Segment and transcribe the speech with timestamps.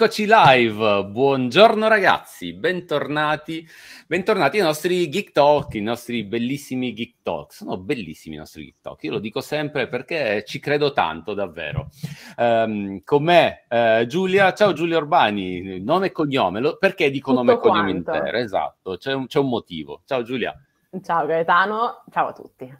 [0.00, 3.66] Eccoci live, buongiorno ragazzi, bentornati,
[4.06, 7.52] bentornati ai nostri Geek Talk, i nostri bellissimi Geek Talk.
[7.52, 11.88] Sono bellissimi i nostri Geek Talk, io lo dico sempre perché ci credo tanto, davvero.
[12.36, 17.42] Um, con me uh, Giulia, ciao Giulia Urbani, nome e cognome, lo, perché dico Tutto
[17.42, 18.36] nome e cognome intero?
[18.38, 20.02] Esatto, c'è un, c'è un, motivo.
[20.04, 20.54] Ciao Giulia.
[21.02, 22.72] Ciao Gaetano, ciao a tutti.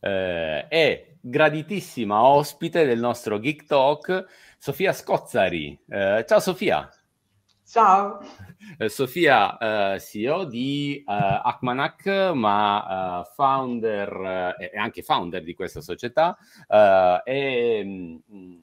[0.00, 4.26] Uh, e graditissima ospite del nostro Geek Talk,
[4.66, 5.78] Sofia Scozzari.
[5.88, 6.90] Eh, ciao Sofia.
[7.64, 8.18] Ciao.
[8.78, 9.56] Eh, Sofia,
[9.94, 16.36] eh, CEO di uh, Akmanak, ma uh, founder e anche founder di questa società
[17.22, 18.56] e mh, mm,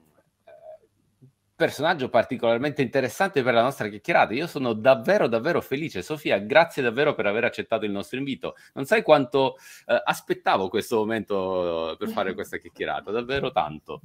[1.56, 4.34] personaggio particolarmente interessante per la nostra chiacchierata.
[4.34, 6.02] Io sono davvero, davvero felice.
[6.02, 8.56] Sofia, grazie davvero per aver accettato il nostro invito.
[8.74, 14.02] Non sai quanto eh, aspettavo questo momento per fare questa chiacchierata, davvero tanto.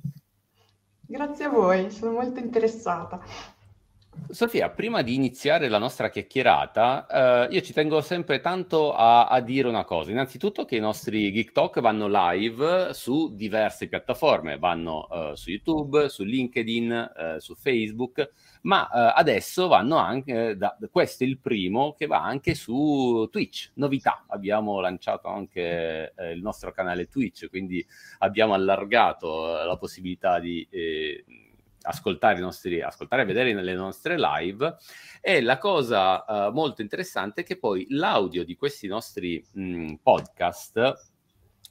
[1.12, 3.20] Grazie a voi, sono molto interessata.
[4.28, 9.42] Sofia, prima di iniziare la nostra chiacchierata, eh, io ci tengo sempre tanto a, a,
[9.42, 10.12] dire una cosa.
[10.12, 16.10] Innanzitutto che i nostri Geek Talk vanno live su diverse piattaforme, vanno eh, su YouTube,
[16.10, 21.94] su LinkedIn, eh, su Facebook, ma eh, adesso vanno anche, da, questo è il primo
[21.94, 24.26] che va anche su Twitch, novità.
[24.28, 27.86] Abbiamo lanciato anche eh, il nostro canale Twitch, quindi
[28.20, 31.24] abbiamo allargato la possibilità di eh,
[31.82, 34.76] ascoltare, i nostri, ascoltare e vedere nelle nostre live.
[35.22, 41.08] E la cosa uh, molto interessante è che poi l'audio di questi nostri mh, podcast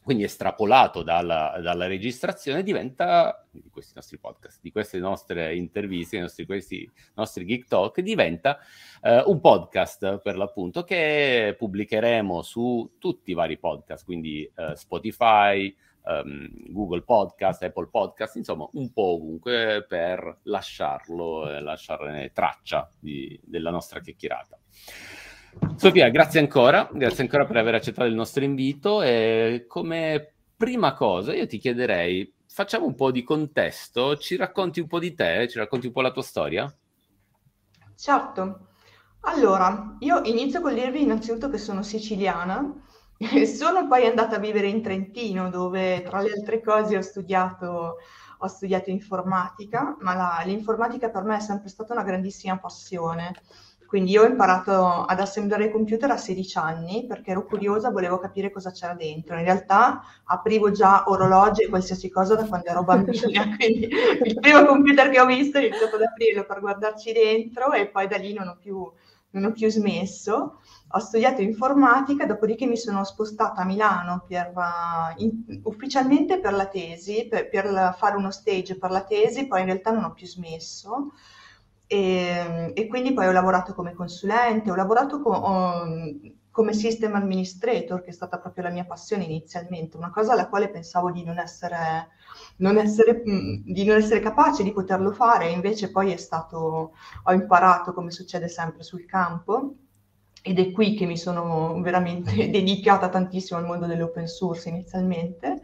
[0.09, 6.23] quindi estrapolato dalla, dalla, registrazione, diventa, di questi nostri podcast, di queste nostre interviste, di
[6.23, 8.59] nostri, questi nostri Geek Talk, diventa
[9.03, 15.77] eh, un podcast per l'appunto che pubblicheremo su tutti i vari podcast, quindi eh, Spotify,
[16.09, 23.39] um, Google Podcast, Apple Podcast, insomma un po' ovunque per lasciarlo, eh, lasciare traccia di,
[23.45, 24.59] della nostra chiacchierata.
[25.77, 31.35] Sofia, grazie ancora, grazie ancora per aver accettato il nostro invito e come prima cosa
[31.35, 35.59] io ti chiederei, facciamo un po' di contesto, ci racconti un po' di te, ci
[35.59, 36.73] racconti un po' la tua storia?
[37.97, 38.67] Certo.
[39.23, 42.73] Allora, io inizio con dirvi innanzitutto che sono siciliana
[43.47, 47.97] sono poi andata a vivere in Trentino dove tra le altre cose ho studiato,
[48.39, 53.35] ho studiato informatica, ma la, l'informatica per me è sempre stata una grandissima passione.
[53.89, 58.19] Quindi io ho imparato ad assemblare il computer a 16 anni perché ero curiosa, volevo
[58.19, 59.39] capire cosa c'era dentro.
[59.39, 63.89] In realtà aprivo già orologi e qualsiasi cosa da quando ero bambina, quindi
[64.25, 68.07] il primo computer che ho visto ho iniziato ad aprirlo per guardarci dentro e poi
[68.07, 68.93] da lì non ho più,
[69.31, 70.61] non ho più smesso.
[70.93, 76.67] Ho studiato informatica, dopodiché mi sono spostata a Milano per, uh, in, ufficialmente per la
[76.67, 80.27] tesi, per, per fare uno stage per la tesi, poi in realtà non ho più
[80.27, 81.13] smesso.
[81.87, 85.85] E, e, quindi poi ho lavorato come consulente, ho lavorato co- ho,
[86.51, 90.71] come system administrator, che è stata proprio la mia passione inizialmente, una cosa alla quale
[90.71, 92.09] pensavo di non essere,
[92.57, 97.93] non essere, di non essere capace di poterlo fare, invece poi è stato, ho imparato
[97.93, 99.75] come succede sempre sul campo.
[100.43, 105.61] Ed è qui che mi sono veramente dedicata tantissimo al mondo dell'open source inizialmente.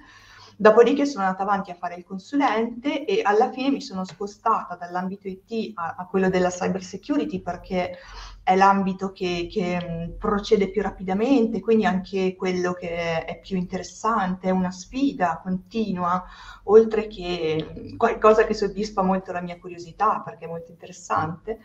[0.57, 5.27] Dopodiché sono andata avanti a fare il consulente e alla fine mi sono spostata dall'ambito
[5.27, 7.99] IT a, a quello della cyber security perché
[8.45, 14.51] è l'ambito che, che, procede più rapidamente, quindi anche quello che è più interessante, è
[14.51, 16.23] una sfida continua,
[16.65, 21.61] oltre che qualcosa che soddisfa molto la mia curiosità perché è molto interessante.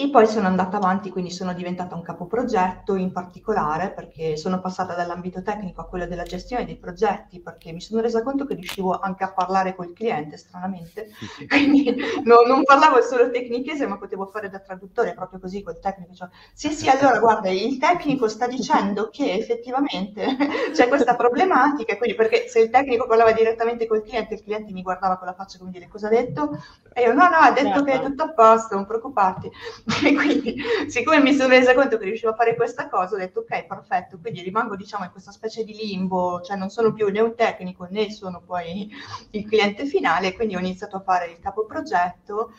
[0.00, 4.94] E poi sono andata avanti, quindi sono diventata un capoprogetto in particolare perché sono passata
[4.94, 8.96] dall'ambito tecnico a quello della gestione dei progetti perché mi sono resa conto che riuscivo
[8.96, 11.08] anche a parlare col cliente, stranamente.
[11.48, 16.14] Quindi no, non parlavo solo tecnichese, ma potevo fare da traduttore proprio così col tecnico.
[16.14, 20.24] Cioè, sì, sì, allora guarda, il tecnico sta dicendo che effettivamente
[20.70, 24.82] c'è questa problematica, quindi perché se il tecnico parlava direttamente col cliente, il cliente mi
[24.82, 26.56] guardava con la faccia come dire cosa ha detto?
[26.92, 27.84] E io no, no, ha detto certo.
[27.84, 29.50] che è tutto a posto, non preoccuparti.
[30.04, 30.56] E quindi,
[30.86, 34.18] siccome mi sono resa conto che riuscivo a fare questa cosa, ho detto ok, perfetto,
[34.20, 37.86] quindi rimango diciamo in questa specie di limbo, cioè non sono più né un tecnico
[37.90, 38.90] né sono poi
[39.30, 42.52] il cliente finale, quindi ho iniziato a fare il capo progetto.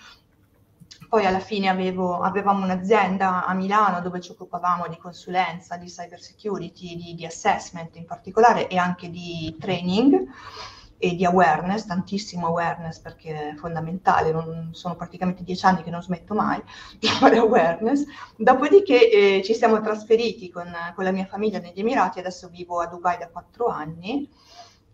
[1.07, 6.19] Poi alla fine avevo, avevamo un'azienda a Milano dove ci occupavamo di consulenza, di cyber
[6.19, 10.27] security, di, di assessment in particolare e anche di training
[11.01, 16.03] e di awareness, tantissimo awareness perché è fondamentale, non, sono praticamente dieci anni che non
[16.03, 16.61] smetto mai
[16.99, 18.03] di fare awareness.
[18.35, 22.87] Dopodiché eh, ci siamo trasferiti con, con, la mia famiglia negli Emirati, adesso vivo a
[22.87, 24.29] Dubai da quattro anni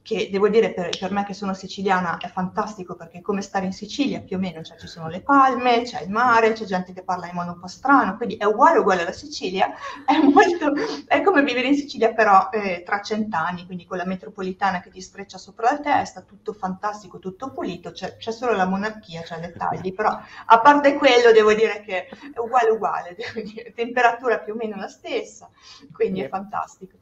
[0.06, 3.66] che devo dire per, per, me che sono siciliana è fantastico perché è come stare
[3.66, 6.94] in Sicilia più o meno, cioè ci sono le palme, c'è il mare, c'è gente
[6.94, 9.74] che parla in modo un po' strano, quindi è uguale uguale alla Sicilia,
[10.06, 10.74] è, molto,
[11.08, 15.02] è come vivere in Sicilia però eh, tra cent'anni, quindi con la metropolitana che ti
[15.02, 19.92] streccia sopra la testa, tutto fantastico, tutto pulito, c'è, c'è solo la monarchia, c'è dettagli,
[19.92, 20.16] però
[20.46, 24.88] a parte quello devo dire che è uguale uguale, dire, temperatura più o meno la
[24.88, 25.50] stessa,
[25.92, 26.98] quindi è fantastico.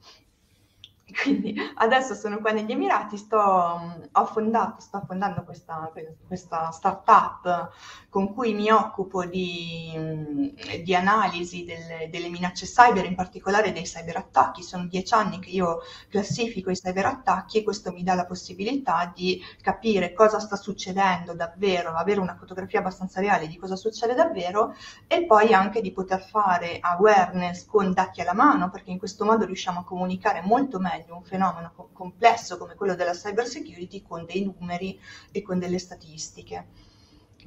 [1.11, 5.91] Quindi adesso sono qua negli Emirati, sto, ho fondato, sto fondando questa,
[6.25, 7.71] questa startup
[8.09, 14.63] con cui mi occupo di, di analisi delle, delle, minacce cyber, in particolare dei cyberattacchi.
[14.63, 15.79] Sono dieci anni che io
[16.09, 21.93] classifico i cyberattacchi e questo mi dà la possibilità di capire cosa sta succedendo davvero,
[21.93, 24.73] avere una fotografia abbastanza reale di cosa succede davvero
[25.07, 29.45] e poi anche di poter fare awareness con dati alla mano, perché in questo modo
[29.45, 34.01] riusciamo a comunicare molto meglio meglio un fenomeno co- complesso come quello della cyber security
[34.01, 34.99] con dei numeri
[35.31, 36.67] e con delle statistiche.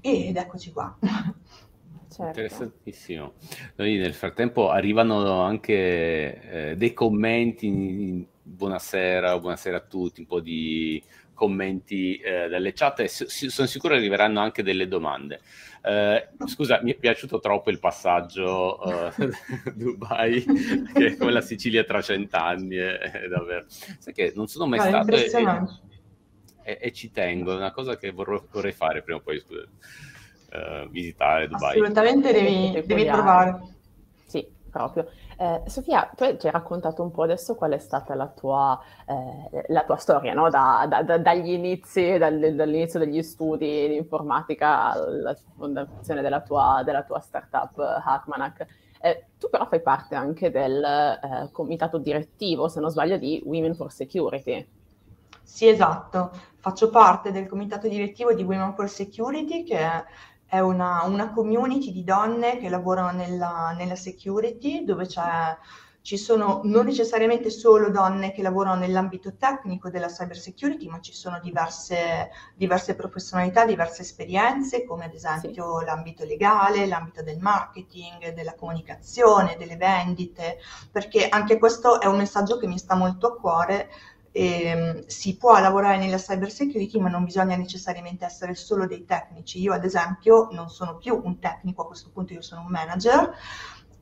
[0.01, 0.97] Ed eccoci qua.
[2.09, 2.41] Certo.
[2.41, 3.35] Interessantissimo.
[3.77, 10.41] Noi nel frattempo arrivano anche eh, dei commenti, in, buonasera, buonasera a tutti, un po'
[10.41, 11.03] di
[11.37, 15.41] commenti eh, dalle chat e s- sono sicuro arriveranno anche delle domande.
[15.83, 19.31] Eh, scusa, mi è piaciuto troppo il passaggio uh,
[19.73, 20.45] Dubai,
[20.93, 23.67] che è come la Sicilia tra cent'anni, è, è davvero.
[23.69, 25.31] Sai che non sono mai ah, stato e,
[26.65, 29.63] e, e, ci tengo, è una cosa che vorrei, vorrei fare prima o poi, scusa,
[29.63, 31.79] uh, visitare Dubai.
[31.79, 33.61] Assolutamente devi, devi provare.
[34.27, 35.09] Sì, proprio.
[35.39, 39.65] Eh, Sofia, tu ci hai raccontato un po' adesso qual è stata la tua, eh,
[39.69, 40.49] la tua storia, no?
[40.49, 46.81] da, da, da, dagli inizi, dal, dall'inizio degli studi di informatica alla fondazione della tua,
[46.85, 48.67] della tua startup Hackmanac.
[48.99, 53.75] Eh, tu però fai parte anche del eh, comitato direttivo, se non sbaglio, di Women
[53.75, 54.67] for Security.
[55.43, 56.31] Sì, esatto.
[56.57, 60.05] Faccio parte del comitato direttivo di Women for Security, che è
[60.47, 65.09] è una, una community di donne che lavorano nella, nella security, dove
[66.03, 71.13] ci sono non necessariamente solo donne che lavorano nell'ambito tecnico della cyber security, ma ci
[71.13, 75.85] sono diverse, diverse professionalità, diverse esperienze, come ad esempio sì.
[75.85, 80.59] l'ambito legale, l'ambito del marketing, della comunicazione, delle vendite,
[80.93, 83.89] perché anche questo è un messaggio che mi sta molto a cuore
[84.37, 89.59] eh, si può lavorare nella cyber security, ma non bisogna necessariamente essere solo dei tecnici.
[89.61, 93.33] Io, ad esempio, non sono più un tecnico, a questo punto io sono un manager.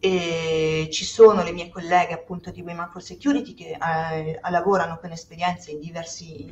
[0.00, 5.12] E ci sono le mie colleghe appunto di Women for Security che eh, lavorano con
[5.12, 6.46] esperienze in diversi,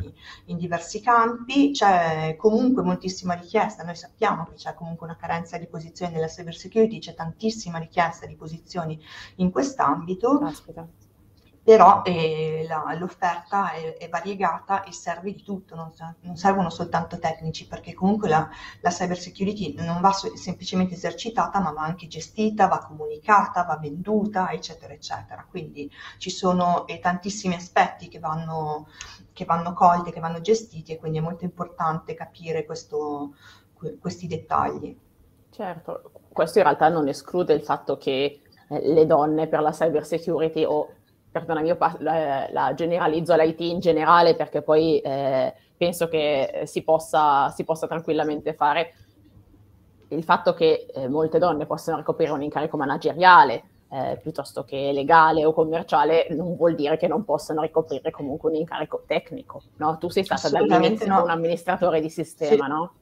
[0.46, 5.67] in diversi campi, c'è comunque moltissima richiesta, noi sappiamo che c'è comunque una carenza di
[5.67, 8.99] posizioni nella cyber security, c'è tantissima richiesta di posizioni
[9.37, 10.40] in quest'ambito.
[10.43, 10.88] Aspetta
[11.64, 17.19] però eh, la, l'offerta è, è, variegata e serve di tutto, non, non servono soltanto
[17.20, 18.49] tecnici, perché comunque la,
[18.81, 23.76] la cyber security non va so, semplicemente esercitata, ma va anche gestita, va comunicata, va
[23.76, 25.47] venduta, eccetera, eccetera.
[25.49, 25.88] Quindi
[26.19, 28.88] ci sono eh, tantissimi aspetti che vanno,
[29.32, 33.35] che vanno colti, che vanno gestiti e quindi è molto importante capire questo,
[34.00, 34.99] questi dettagli.
[35.50, 40.05] Certo, questo in realtà non esclude il fatto che eh, le donne per la cyber
[40.05, 40.94] security o
[41.32, 47.49] perdonami, io la, la generalizzo l'IT in generale perché poi eh, penso che si possa,
[47.49, 48.94] si possa, tranquillamente fare.
[50.08, 55.44] Il fatto che eh, molte donne possano ricoprire un incarico manageriale eh, piuttosto che legale
[55.44, 59.62] o commerciale non vuol dire che non possano ricoprire comunque un incarico tecnico.
[59.77, 59.98] No?
[59.98, 61.22] Tu sei stata dall'inizio no.
[61.22, 62.70] un amministratore di sistema, sì.
[62.70, 62.93] no?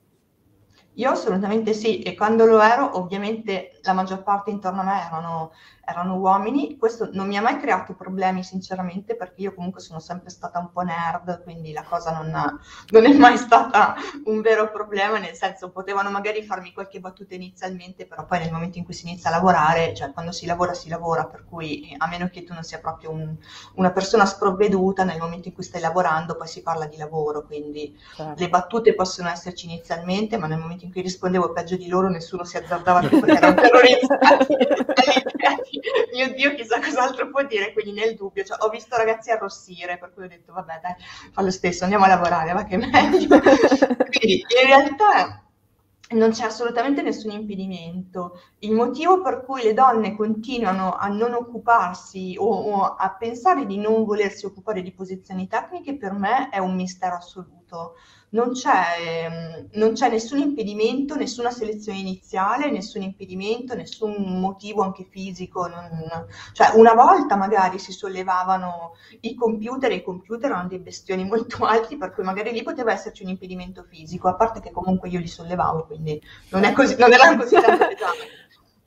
[0.94, 5.52] Io assolutamente sì, e quando lo ero, ovviamente la maggior parte intorno a me erano
[5.90, 6.76] erano uomini.
[6.76, 10.70] Questo non mi ha mai creato problemi, sinceramente, perché io comunque sono sempre stata un
[10.72, 12.30] po' nerd, quindi la cosa non,
[12.88, 13.94] non è mai stata
[14.24, 18.78] un vero problema, nel senso potevano magari farmi qualche battuta inizialmente, però poi nel momento
[18.78, 22.06] in cui si inizia a lavorare, cioè quando si lavora si lavora, per cui a
[22.06, 23.36] meno che tu non sia proprio un,
[23.74, 27.96] una persona sprovveduta, nel momento in cui stai lavorando poi si parla di lavoro, quindi
[28.14, 28.40] certo.
[28.40, 32.44] le battute possono esserci inizialmente, ma nel momento in cui rispondevo peggio di loro nessuno
[32.44, 34.56] si azzardava più perché erano terrorizzati
[36.14, 40.12] mio Dio, chissà cos'altro può dire, quindi nel dubbio, cioè, ho visto ragazzi arrossire, per
[40.12, 40.94] cui ho detto, vabbè, dai,
[41.32, 43.38] fa lo stesso, andiamo a lavorare, va che è meglio.
[44.10, 45.44] quindi, in realtà
[46.10, 48.40] non c'è assolutamente nessun impedimento.
[48.60, 53.78] Il motivo per cui le donne continuano a non occuparsi o, o, a pensare di
[53.78, 57.94] non volersi occupare di posizioni tecniche per me è un mistero assoluto
[58.30, 65.06] non c'è, ehm, non c'è nessun impedimento, nessuna selezione iniziale, nessun impedimento, nessun motivo anche
[65.08, 65.66] fisico.
[65.66, 71.24] Non, cioè una volta magari si sollevavano i computer e i computer erano dei bestioni
[71.28, 75.08] molto alti, per cui magari lì poteva esserci un impedimento fisico, a parte che comunque
[75.08, 76.20] io li sollevavo, quindi
[76.50, 78.39] non, così, non erano così tanto pesanti.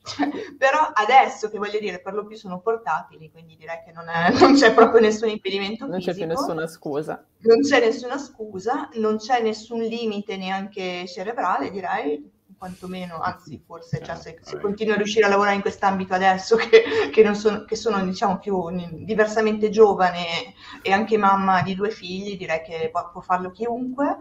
[0.04, 4.10] Cioè, però adesso che voglio dire per lo più sono portatili, quindi direi che non,
[4.10, 6.12] è, non c'è proprio nessun impedimento non fisico.
[6.12, 7.26] c'è più nessuna scusa.
[7.40, 12.32] Non c'è nessuna scusa, non c'è nessun limite neanche cerebrale, direi,
[12.64, 16.84] quantomeno, anzi forse cioè, se, se continuo a riuscire a lavorare in quest'ambito adesso che,
[17.12, 18.70] che, non sono, che sono diciamo più
[19.04, 24.20] diversamente giovane e anche mamma di due figli, direi che può, può farlo chiunque.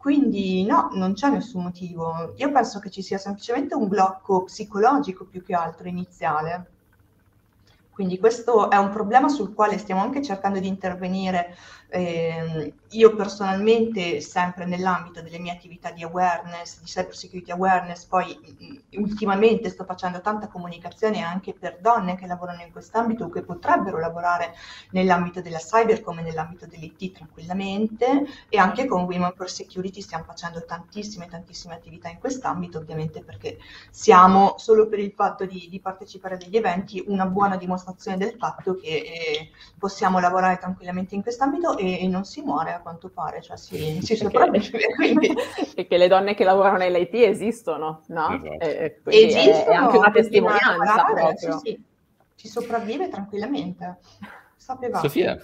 [0.00, 2.32] Quindi no, non c'è nessun motivo.
[2.36, 6.70] Io penso che ci sia semplicemente un blocco psicologico più che altro iniziale.
[7.90, 11.54] Quindi questo è un problema sul quale stiamo anche cercando di intervenire
[11.90, 18.38] eh, io personalmente, sempre nell'ambito delle mie attività di awareness, di cyber security awareness, poi
[18.92, 23.98] ultimamente sto facendo tanta comunicazione anche per donne che lavorano in quest'ambito o che potrebbero
[23.98, 24.54] lavorare
[24.90, 30.64] nell'ambito della cyber come nell'ambito dell'IT tranquillamente e anche con Women for Security stiamo facendo
[30.64, 33.58] tantissime, tantissime attività in quest'ambito, ovviamente perché
[33.90, 38.74] siamo, solo per il fatto di, di partecipare agli eventi, una buona dimostrazione del fatto
[38.74, 43.40] che eh, possiamo lavorare tranquillamente in quest'ambito e, e, non si muore a quanto pare,
[43.40, 44.78] cioè si, si sopravvive.
[44.94, 45.34] Quindi...
[45.74, 48.42] e che le donne che lavorano nell'IT esistono, no?
[48.58, 49.10] Esatto.
[49.10, 51.58] E, esistono, è anche una testimonianza proprio.
[51.58, 51.82] Sì, sì.
[52.34, 53.98] Si sopravvive tranquillamente.
[54.70, 55.08] Sapevate.
[55.08, 55.36] Sofia,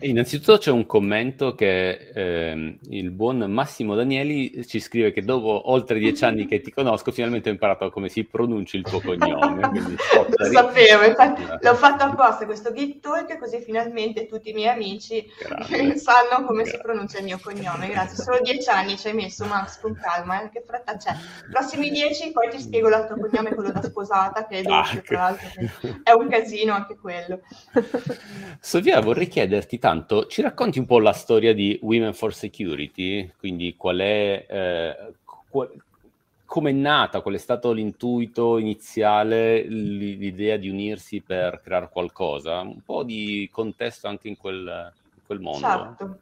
[0.00, 5.70] eh, innanzitutto c'è un commento che eh, il buon Massimo Danieli ci scrive che dopo
[5.70, 9.70] oltre dieci anni che ti conosco finalmente ho imparato come si pronuncia il tuo cognome.
[10.36, 15.24] Lo sapevo, infatti l'ho fatto apposta questo Git Talk così finalmente tutti i miei amici
[15.38, 15.96] Grazie.
[15.98, 16.78] sanno come Grazie.
[16.78, 17.88] si pronuncia il mio cognome.
[17.88, 20.50] Grazie, solo dieci anni ci hai messo Max con calma, eh?
[20.50, 21.14] che fretta c'è.
[21.52, 25.48] Prossimi dieci poi ti spiego l'altro cognome, quello da sposata, che è doppio tra l'altro,
[26.02, 27.40] è un casino anche quello.
[28.60, 33.32] Sofia, vorrei chiederti tanto, ci racconti un po' la storia di Women for Security?
[33.38, 35.14] Quindi qual è, eh,
[35.48, 35.70] qual,
[36.44, 42.60] come è nata, qual è stato l'intuito iniziale, l'idea di unirsi per creare qualcosa?
[42.60, 45.66] Un po' di contesto anche in quel, in quel mondo.
[45.66, 46.18] Certo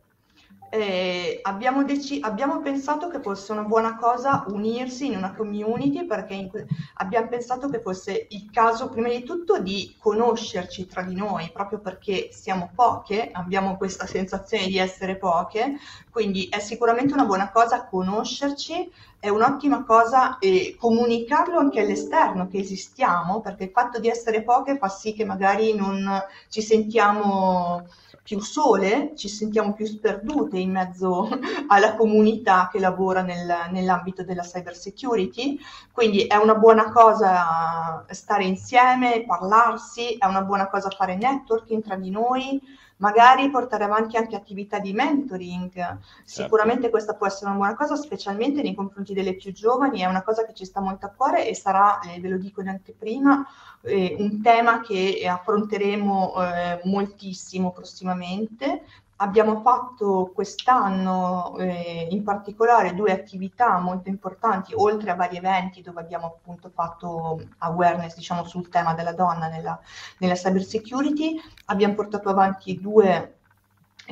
[0.75, 6.49] eh, abbiamo, dec- abbiamo, pensato che fosse una buona cosa unirsi in una community perché
[6.50, 11.50] que- abbiamo pensato che fosse il caso prima di tutto di conoscerci tra di noi,
[11.52, 15.76] proprio perché siamo poche, abbiamo questa sensazione di essere poche,
[16.11, 18.90] quindi è sicuramente una buona cosa conoscerci,
[19.21, 24.76] è un'ottima cosa eh, comunicarlo anche all'esterno che esistiamo, perché il fatto di essere poche
[24.76, 27.87] fa sì che magari non ci sentiamo
[28.25, 31.28] più sole, ci sentiamo più sperdute in mezzo
[31.69, 35.59] alla comunità che lavora nel, nell'ambito della cyber security,
[35.93, 41.97] quindi è una buona cosa stare insieme, parlarsi, è una buona cosa fare networking tra
[41.97, 42.59] di noi,
[42.96, 45.72] magari portare avanti anche attività di mentoring.
[45.72, 46.02] Certo.
[46.24, 50.22] Sicuramente questa può essere una buona cosa, specialmente nei confronti delle più giovani, è una
[50.22, 53.46] cosa che ci sta molto a cuore e sarà, eh, ve lo dico neanche prima,
[53.82, 58.84] eh, un tema che affronteremo eh, moltissimo prossimamente
[59.16, 66.00] Abbiamo fatto quest'anno eh, in particolare due attività molto importanti, oltre a vari eventi dove
[66.00, 69.78] abbiamo appunto fatto awareness diciamo, sul tema della donna nella,
[70.18, 71.40] nella cyber security.
[71.66, 73.37] Abbiamo portato avanti due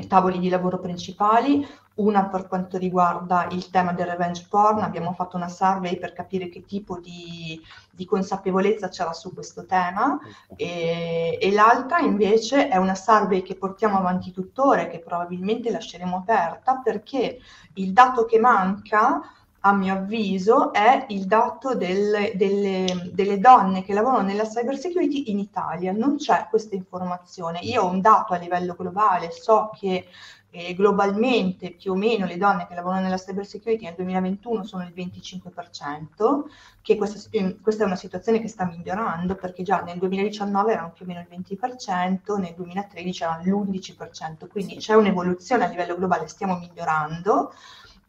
[0.07, 5.37] tavoli di lavoro principali, una per quanto riguarda il tema del revenge porn, abbiamo fatto
[5.37, 10.19] una survey per capire che tipo di, di consapevolezza c'era su questo tema
[10.57, 16.17] e, e, l'altra invece è una survey che portiamo avanti tuttora e che probabilmente lasceremo
[16.17, 17.39] aperta perché
[17.75, 19.21] il dato che manca
[19.65, 25.31] a mio avviso, è il dato delle, delle, delle, donne che lavorano nella cyber security
[25.31, 25.93] in Italia.
[25.93, 27.61] Non c'è questa informazione.
[27.61, 30.07] Io ho un dato a livello globale, so che
[30.55, 34.85] eh, globalmente più o meno le donne che lavorano nella cyber security nel 2021 sono
[34.85, 36.43] il 25%,
[36.83, 37.19] che questa,
[37.61, 41.21] questa, è una situazione che sta migliorando perché già nel 2019 erano più o meno
[41.21, 47.53] il 20%, nel 2013 erano l'11%, quindi c'è un'evoluzione a livello globale, stiamo migliorando.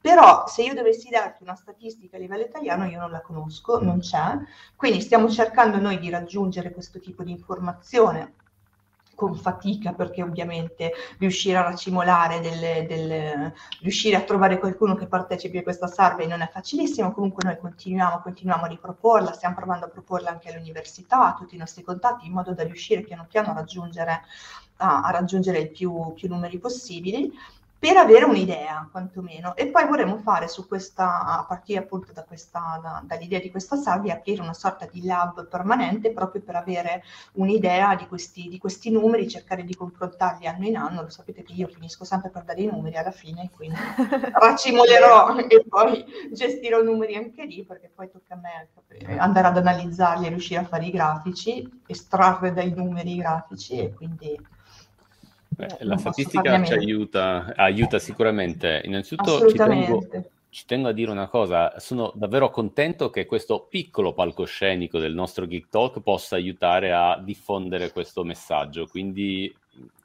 [0.01, 3.99] Però se io dovessi darti una statistica a livello italiano io non la conosco, non
[3.99, 4.37] c'è,
[4.75, 8.33] quindi stiamo cercando noi di raggiungere questo tipo di informazione
[9.15, 15.59] con fatica perché ovviamente riuscire a racimolare delle, delle, riuscire a trovare qualcuno che partecipi
[15.59, 17.11] a questa survey non è facilissimo.
[17.11, 21.59] Comunque noi continuiamo, continuiamo a riproporla stiamo provando a proporla anche all'università a tutti i
[21.59, 24.21] nostri contatti in modo da riuscire piano piano a raggiungere,
[24.77, 27.31] a, a raggiungere il più, più numeri possibili
[27.83, 29.57] per avere un'idea, quantomeno.
[29.57, 33.75] E poi vorremmo fare su questa, a partire appunto da questa, da, dall'idea di questa
[33.75, 38.89] salvia, aprire una sorta di lab permanente proprio per avere un'idea di questi, di questi
[38.89, 41.01] numeri, cercare di confrontarli anno in anno.
[41.01, 43.75] Lo sapete che io finisco sempre per dare i numeri alla fine, quindi
[44.31, 49.57] racimolerò e poi gestirò i numeri anche lì, perché poi tocca a me andare ad
[49.57, 54.39] analizzarli e riuscire a fare i grafici, estrarre dai numeri i grafici e quindi
[55.55, 58.81] Beh, eh, la statistica ci aiuta, aiuta sicuramente.
[58.85, 60.07] Innanzitutto ci tengo,
[60.49, 65.47] ci tengo, a dire una cosa, sono davvero contento che questo piccolo palcoscenico del nostro
[65.47, 69.53] Geek Talk possa aiutare a diffondere questo messaggio, quindi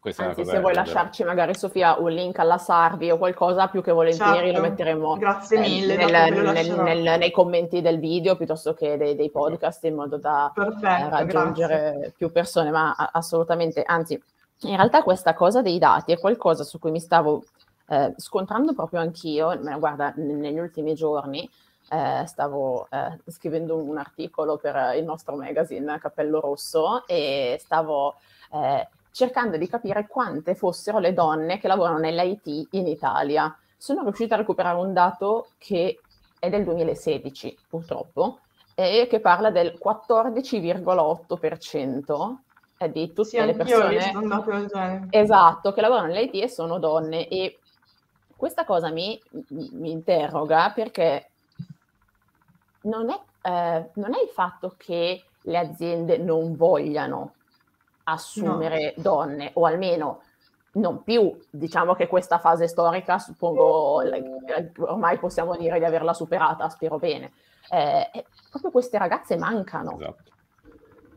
[0.01, 0.85] questa Anzi, se vuoi davvero...
[0.85, 4.61] lasciarci magari Sofia un link alla Sarvi o qualcosa, più che volentieri certo.
[4.61, 9.15] lo metteremo Grazie eh, mille, nel, nel, nel, nei commenti del video piuttosto che dei,
[9.17, 12.13] dei podcast in modo da Perfetto, eh, raggiungere grazie.
[12.17, 14.19] più persone, ma assolutamente, anzi
[14.63, 17.45] in realtà questa cosa dei dati è qualcosa su cui mi stavo
[17.89, 21.49] eh, scontrando proprio anch'io, guarda, negli ultimi giorni
[21.91, 28.17] eh, stavo eh, scrivendo un articolo per il nostro magazine Cappello Rosso e stavo
[28.53, 33.57] eh, cercando di capire quante fossero le donne che lavorano nell'IT in Italia.
[33.77, 36.01] Sono riuscita a recuperare un dato che
[36.39, 38.41] è del 2016, purtroppo,
[38.75, 42.37] e che parla del 14,8%
[42.87, 47.59] di tutte sì, le persone esatto, che lavorano nell'IT e sono donne e
[48.37, 51.31] questa cosa mi, mi, mi interroga perché
[52.83, 57.35] non è, eh, non è, il fatto che le aziende non vogliano
[58.05, 59.03] assumere no.
[59.03, 60.23] donne o almeno
[60.73, 64.03] non più, diciamo che questa fase storica suppongo
[64.79, 67.33] ormai possiamo dire di averla superata, spero bene.
[67.71, 69.97] Eh, proprio queste ragazze mancano.
[69.99, 70.37] Esatto.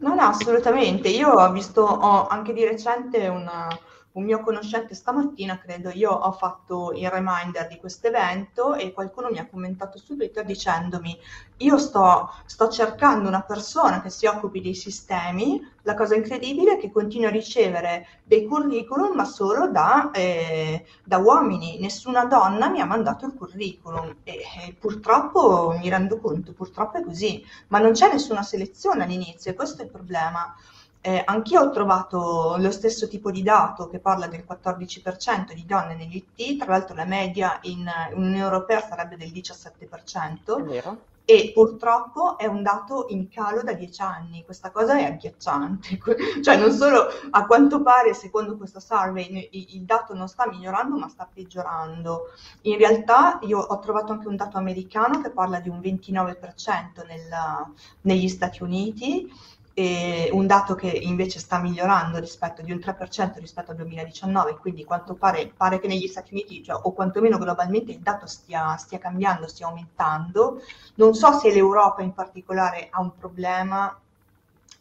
[0.01, 1.09] No, no, assolutamente.
[1.09, 3.67] Io ho visto, ho anche di recente una,
[4.13, 9.29] un mio conoscente stamattina, credo, io ho fatto il reminder di questo evento e qualcuno
[9.29, 11.17] mi ha commentato su Twitter dicendomi
[11.61, 16.77] io sto, sto cercando una persona che si occupi dei sistemi, la cosa incredibile è
[16.77, 22.81] che continuo a ricevere dei curriculum ma solo da, eh, da uomini, nessuna donna mi
[22.81, 24.17] ha mandato il curriculum.
[24.23, 29.51] E, e purtroppo mi rendo conto, purtroppo è così, ma non c'è nessuna selezione all'inizio
[29.51, 30.55] e questo è il problema.
[31.03, 35.95] Eh, anch'io ho trovato lo stesso tipo di dato che parla del 14% di donne
[35.95, 42.37] negli IT, tra l'altro la media in, in Unione Europea sarebbe del 17%, e purtroppo
[42.37, 45.99] è un dato in calo da 10 anni, questa cosa è agghiacciante,
[46.43, 51.07] cioè non solo a quanto pare secondo questa survey il dato non sta migliorando ma
[51.07, 55.79] sta peggiorando, in realtà io ho trovato anche un dato americano che parla di un
[55.79, 57.71] 29% nel,
[58.01, 59.31] negli Stati Uniti,
[59.73, 64.83] e un dato che invece sta migliorando rispetto di un 3% rispetto al 2019, quindi
[64.83, 68.99] quanto pare, pare che negli Stati Uniti, cioè, o quantomeno globalmente, il dato stia, stia
[68.99, 70.61] cambiando, stia aumentando.
[70.95, 73.97] Non so se l'Europa in particolare ha un problema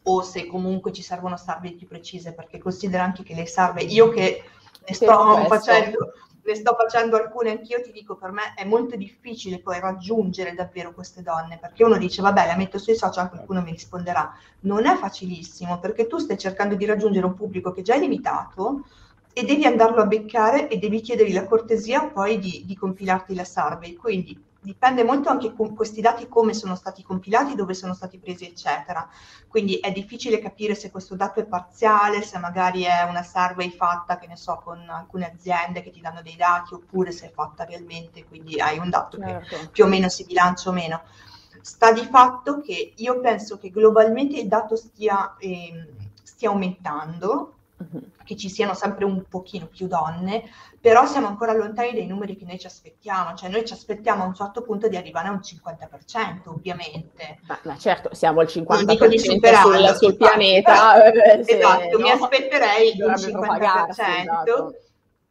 [0.03, 4.09] o se comunque ci servono survey più precise, perché considero anche che le survey, io
[4.09, 4.43] che
[4.87, 6.13] ne sto facendo
[6.43, 10.93] ne sto facendo alcune anch'io, ti dico, per me è molto difficile poi raggiungere davvero
[10.93, 14.35] queste donne, perché uno dice, vabbè, la metto sui social, qualcuno mi risponderà.
[14.61, 18.85] Non è facilissimo, perché tu stai cercando di raggiungere un pubblico che già è limitato
[19.33, 23.45] e devi andarlo a beccare e devi chiedergli la cortesia poi di, di compilarti la
[23.45, 23.95] survey.
[23.95, 28.45] Quindi dipende molto anche con questi dati come sono stati compilati, dove sono stati presi,
[28.45, 29.09] eccetera.
[29.49, 34.19] Quindi è difficile capire se questo dato è parziale, se magari è una survey fatta,
[34.19, 37.65] che ne so, con alcune aziende che ti danno dei dati, oppure se è fatta
[37.65, 39.57] realmente, quindi hai un dato certo.
[39.57, 41.03] che più o meno si bilancia o meno.
[41.63, 45.87] Sta di fatto che io penso che globalmente il dato stia, eh,
[46.23, 47.55] stia aumentando,
[48.25, 50.45] che ci siano sempre un pochino più donne,
[50.81, 54.27] però siamo ancora lontani dai numeri che noi ci aspettiamo, cioè noi ci aspettiamo a
[54.27, 57.39] un certo punto di arrivare a un 50%, ovviamente.
[57.47, 60.89] Ma, ma certo, siamo al 50% di sul, sul pianeta.
[61.11, 63.89] Eh, esatto, no, mi aspetterei un 50%.
[63.91, 64.75] Esatto.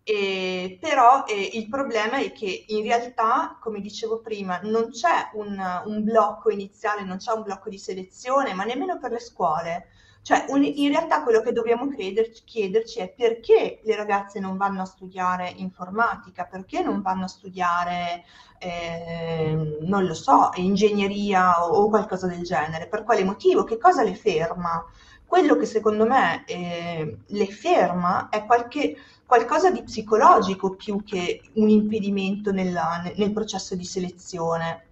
[0.03, 5.57] Eh, però eh, il problema è che in realtà, come dicevo prima, non c'è un,
[5.85, 9.87] un blocco iniziale, non c'è un blocco di selezione, ma nemmeno per le scuole.
[10.21, 14.81] Cioè, un, in realtà quello che dobbiamo crederci, chiederci è perché le ragazze non vanno
[14.81, 18.25] a studiare informatica, perché non vanno a studiare,
[18.59, 24.03] eh, non lo so, ingegneria o, o, qualcosa del genere, per quale motivo, che cosa
[24.03, 24.85] le ferma.
[25.25, 31.69] Quello che secondo me eh, le ferma è qualche, qualcosa di psicologico più che un
[31.69, 34.83] impedimento nella, nel processo di selezione.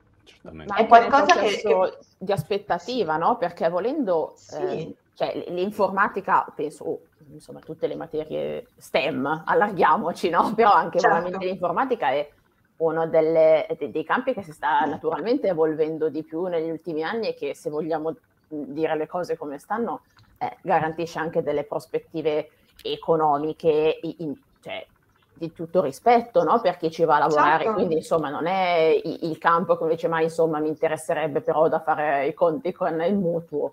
[0.41, 3.37] Ma è qualcosa che, che, di aspettativa, no?
[3.37, 4.33] Perché volendo...
[4.35, 4.55] Sì.
[4.55, 6.99] Eh, cioè l'informatica, penso,
[7.31, 10.53] insomma tutte le materie STEM, allarghiamoci, no?
[10.55, 11.15] Però anche certo.
[11.15, 12.29] veramente l'informatica è
[12.77, 17.33] uno delle, dei campi che si sta naturalmente evolvendo di più negli ultimi anni e
[17.33, 18.15] che se vogliamo
[18.47, 20.01] dire le cose come stanno
[20.37, 22.51] eh, garantisce anche delle prospettive
[22.83, 24.85] economiche in, cioè,
[25.33, 26.61] di tutto rispetto no?
[26.61, 27.73] per chi ci va a lavorare, certo.
[27.73, 32.27] quindi insomma non è il campo che dice ma insomma mi interesserebbe però da fare
[32.27, 33.71] i conti con il mutuo.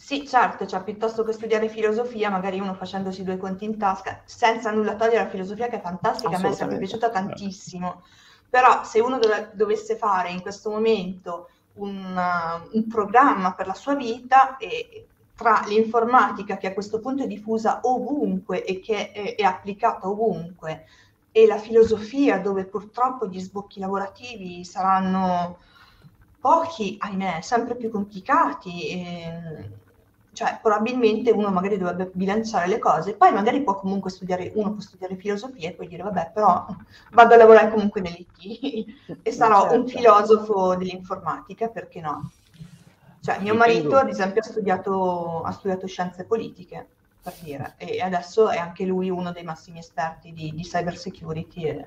[0.00, 4.70] Sì, certo, cioè piuttosto che studiare filosofia, magari uno facendosi due conti in tasca, senza
[4.70, 8.04] nulla togliere la filosofia che è fantastica, a me è sempre piaciuta tantissimo,
[8.48, 13.74] però se uno dove, dovesse fare in questo momento un, uh, un programma per la
[13.74, 19.34] sua vita, e, tra l'informatica che a questo punto è diffusa ovunque e che è,
[19.34, 20.86] è applicata ovunque,
[21.32, 25.58] e la filosofia dove purtroppo gli sbocchi lavorativi saranno
[26.40, 28.88] pochi, ahimè, sempre più complicati.
[28.90, 29.86] E,
[30.38, 34.80] cioè, probabilmente uno magari dovrebbe bilanciare le cose, poi magari può comunque studiare, uno può
[34.80, 36.64] studiare filosofia e poi dire, vabbè, però
[37.10, 39.74] vado a lavorare comunque nell'IT e sarò certo.
[39.74, 42.30] un filosofo dell'informatica, perché no?
[43.20, 46.86] Cioè, mio marito, ad esempio, ha studiato, ha studiato scienze politiche,
[47.20, 51.64] per dire, e adesso è anche lui uno dei massimi esperti di, di cyber security
[51.64, 51.86] e,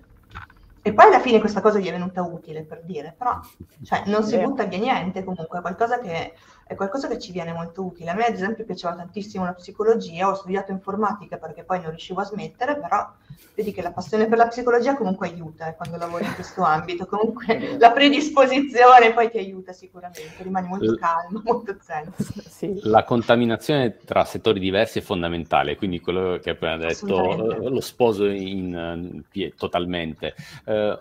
[0.81, 3.39] e poi alla fine questa cosa gli è venuta utile per dire, però
[3.85, 6.33] cioè, non si butta via niente comunque, è qualcosa, che,
[6.65, 8.11] è qualcosa che ci viene molto utile.
[8.11, 12.21] A me ad esempio piaceva tantissimo la psicologia, ho studiato informatica perché poi non riuscivo
[12.21, 13.11] a smettere, però
[13.55, 17.05] vedi che la passione per la psicologia comunque aiuta eh, quando lavori in questo ambito,
[17.05, 22.11] comunque la predisposizione poi ti aiuta sicuramente, rimani molto calmo, molto zen.
[22.61, 22.79] Sì.
[22.83, 27.81] La contaminazione tra settori diversi è fondamentale, quindi quello che hai appena detto eh, lo
[27.81, 30.35] sposo in, in, totalmente.
[30.65, 30.95] Uh,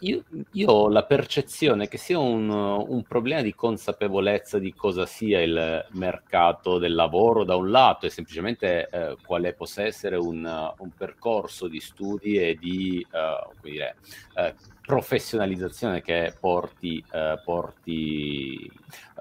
[0.00, 5.40] io, io, ho la percezione che sia un, un problema di consapevolezza di cosa sia
[5.40, 10.44] il mercato del lavoro da un lato e semplicemente uh, quale possa essere un,
[10.78, 13.96] un percorso di studi e di uh, dire,
[14.34, 18.70] uh, professionalizzazione che porti, uh, porti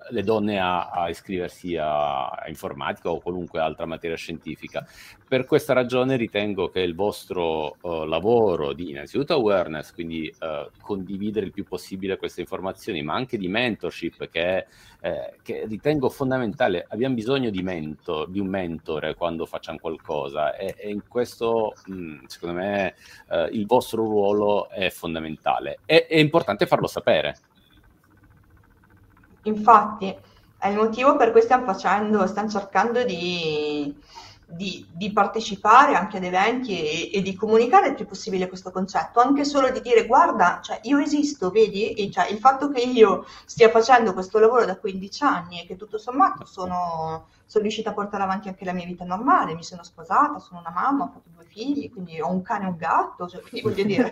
[0.10, 4.86] le donne a, a iscriversi a, a, informatica o qualunque altra materia scientifica.
[5.28, 11.48] Per questa ragione ritengo che il vostro uh, lavoro di innanzitutto awareness, quindi uh, condividere
[11.48, 14.68] il più possibile queste informazioni, ma anche di mentorship che,
[15.02, 16.86] eh, che ritengo fondamentale.
[16.90, 22.26] Abbiamo bisogno di, mentor, di un mentore quando facciamo qualcosa e, e in questo, mh,
[22.28, 22.94] secondo me,
[23.30, 25.80] uh, il vostro ruolo è fondamentale.
[25.86, 27.38] E, è importante farlo sapere.
[29.46, 30.16] Infatti,
[30.58, 33.96] è il motivo per cui stiamo facendo, stiamo cercando di,
[34.48, 39.20] di, di partecipare anche ad eventi e, e, di comunicare il più possibile questo concetto,
[39.20, 41.94] anche solo di dire guarda, cioè, io esisto, vedi?
[41.94, 45.76] E, cioè, il fatto che io stia facendo questo lavoro da 15 anni e che
[45.76, 49.84] tutto sommato sono, sono riuscita a portare avanti anche la mia vita normale, mi sono
[49.84, 53.28] sposata, sono una mamma, ho fatto due figli, quindi ho un cane e un gatto,
[53.28, 54.12] cioè, quindi voglio dire,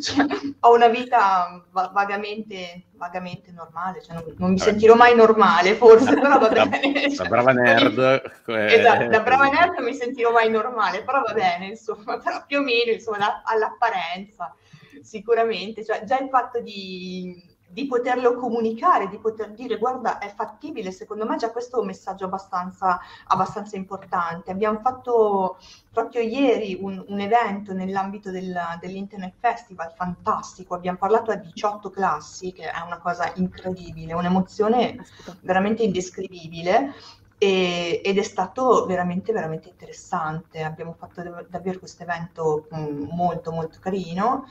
[0.00, 0.26] cioè,
[0.60, 6.38] ho una vita vagamente, vagamente normale, cioè, non, non, mi sentirò mai normale forse, però
[6.38, 7.14] va bene.
[7.16, 7.98] Da, brava nerd.
[8.46, 12.44] Eh, esatto, da brava nerd non mi sentirò mai normale, però va bene, insomma, però
[12.46, 14.54] più o meno, insomma, all'apparenza,
[15.00, 20.92] sicuramente, cioè già il fatto di di poterlo comunicare, di poter dire guarda è fattibile,
[20.92, 24.52] secondo me già questo è un messaggio abbastanza, abbastanza importante.
[24.52, 25.58] Abbiamo fatto
[25.90, 32.52] proprio ieri un, un evento nell'ambito del, dell'Internet Festival fantastico, abbiamo parlato a 18 classi,
[32.52, 35.04] che è una cosa incredibile, un'emozione
[35.40, 36.94] veramente indescrivibile.
[37.36, 43.78] E, ed è stato veramente veramente interessante abbiamo fatto davvero questo evento mm, molto molto
[43.80, 44.46] carino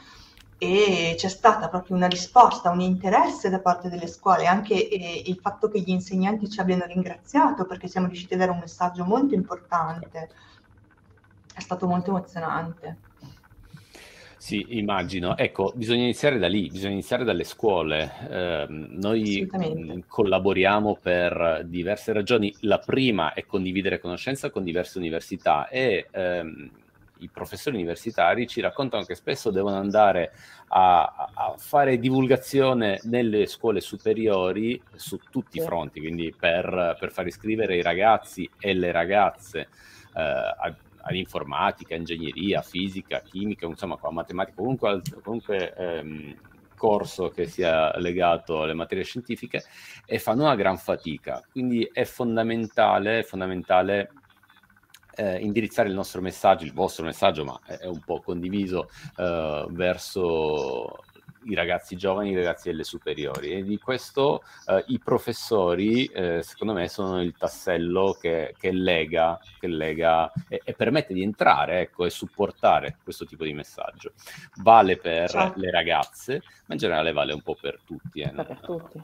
[0.64, 5.38] e c'è stata proprio una risposta, un interesse da parte delle scuole, anche eh, il
[5.42, 9.36] fatto che gli insegnanti ci abbiano ringraziato perché siamo riusciti a dare un messaggio molto
[9.36, 10.30] importante,
[11.54, 12.98] è stato molto emozionante.
[14.38, 15.38] Sì, immagino.
[15.38, 18.12] Ecco, bisogna iniziare da lì, bisogna iniziare dalle scuole.
[18.30, 19.50] Eh, noi
[20.08, 22.54] collaboriamo per diverse ragioni.
[22.62, 26.70] La prima è condividere conoscenza con diverse università e ehm,
[27.20, 30.34] i professori universitari ci raccontano che spesso devono andare
[30.70, 37.28] a, a fare divulgazione nelle scuole superiori su tutti i fronti, quindi per, per far
[37.28, 39.70] iscrivere i ragazzi e le ragazze
[40.16, 40.56] eh,
[41.02, 46.36] all'informatica, ingegneria, fisica, chimica, insomma, matematica, comunque, comunque ehm,
[46.76, 49.64] corso che sia legato alle materie scientifiche
[50.06, 51.42] e fanno una gran fatica.
[51.50, 54.12] Quindi è fondamentale, è fondamentale
[55.16, 59.66] eh, indirizzare il nostro messaggio, il vostro messaggio, ma è, è un po' condiviso eh,
[59.70, 61.04] verso
[61.46, 66.74] i ragazzi giovani, i ragazzi delle superiori e di questo eh, i professori eh, secondo
[66.74, 72.06] me sono il tassello che, che lega, che lega e, e, permette di entrare ecco,
[72.06, 74.14] e supportare questo tipo di messaggio.
[74.58, 75.60] Vale per certo.
[75.60, 78.22] le ragazze, ma in generale vale un po' per tutti.
[78.22, 79.02] Eh, per tutti.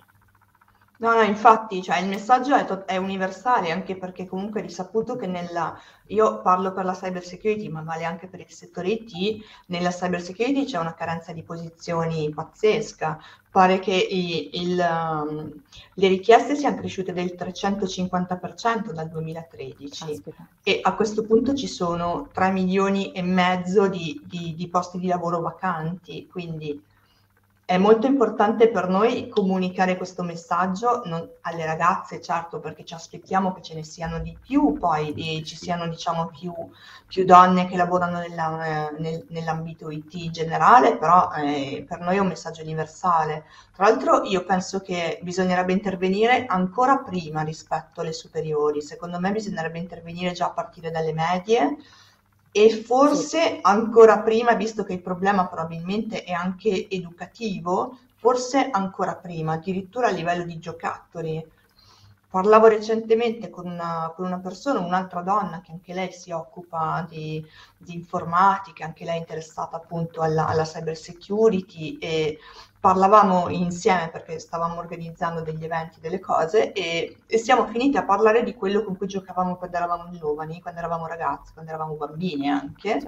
[1.02, 5.16] No, no, infatti, cioè, il messaggio è, to- è universale anche perché comunque è risaputo
[5.16, 9.46] che nella, io parlo per la cyber security, ma vale anche per il settore IT,
[9.68, 13.18] nella cyber security c'è una carenza di posizioni pazzesca.
[13.50, 15.50] Pare che i, il, um,
[15.94, 20.48] le richieste siano cresciute del 350% dal 2013 Aspetta.
[20.62, 25.08] e a questo punto ci sono 3 milioni e mezzo di, di, di posti di
[25.08, 26.80] lavoro vacanti, quindi
[27.70, 33.54] è molto importante per noi comunicare questo messaggio non, alle ragazze, certo, perché ci aspettiamo
[33.54, 36.52] che ce ne siano di più, poi di, ci siano diciamo più,
[37.06, 42.20] più, donne che lavorano nella, nel, nell'ambito IT in generale, però eh, per noi è
[42.20, 43.44] un messaggio universale.
[43.72, 49.78] Tra l'altro io penso che bisognerebbe intervenire ancora prima rispetto alle superiori, secondo me bisognerebbe
[49.78, 51.78] intervenire già a partire dalle medie
[52.52, 59.54] e forse ancora prima, visto che il problema probabilmente è anche educativo, forse ancora prima,
[59.54, 61.46] addirittura a livello di giocattoli.
[62.30, 67.44] Parlavo recentemente con una, con una persona, un'altra donna che anche lei si occupa di,
[67.76, 72.38] di informatica, anche lei è interessata appunto alla, alla cyber security e
[72.80, 78.42] parlavamo insieme perché stavamo organizzando degli eventi, delle cose e, e, siamo finiti a parlare
[78.44, 83.02] di quello con cui giocavamo quando eravamo giovani, quando eravamo ragazzi, quando eravamo bambini anche.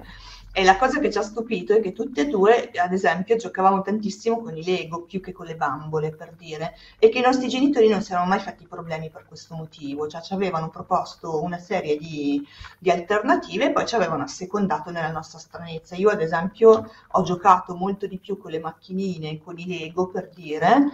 [0.54, 3.80] E la cosa che ci ha stupito è che tutte e due, ad esempio, giocavamo
[3.80, 7.48] tantissimo con i Lego più che con le bambole, per dire, e che i nostri
[7.48, 11.56] genitori non si erano mai fatti problemi per questo motivo, cioè ci avevano proposto una
[11.56, 12.46] serie di,
[12.78, 15.96] di alternative e poi ci avevano assecondato nella nostra stranezza.
[15.96, 20.28] Io, ad esempio, ho giocato molto di più con le macchinine, con i Lego, per
[20.34, 20.90] dire,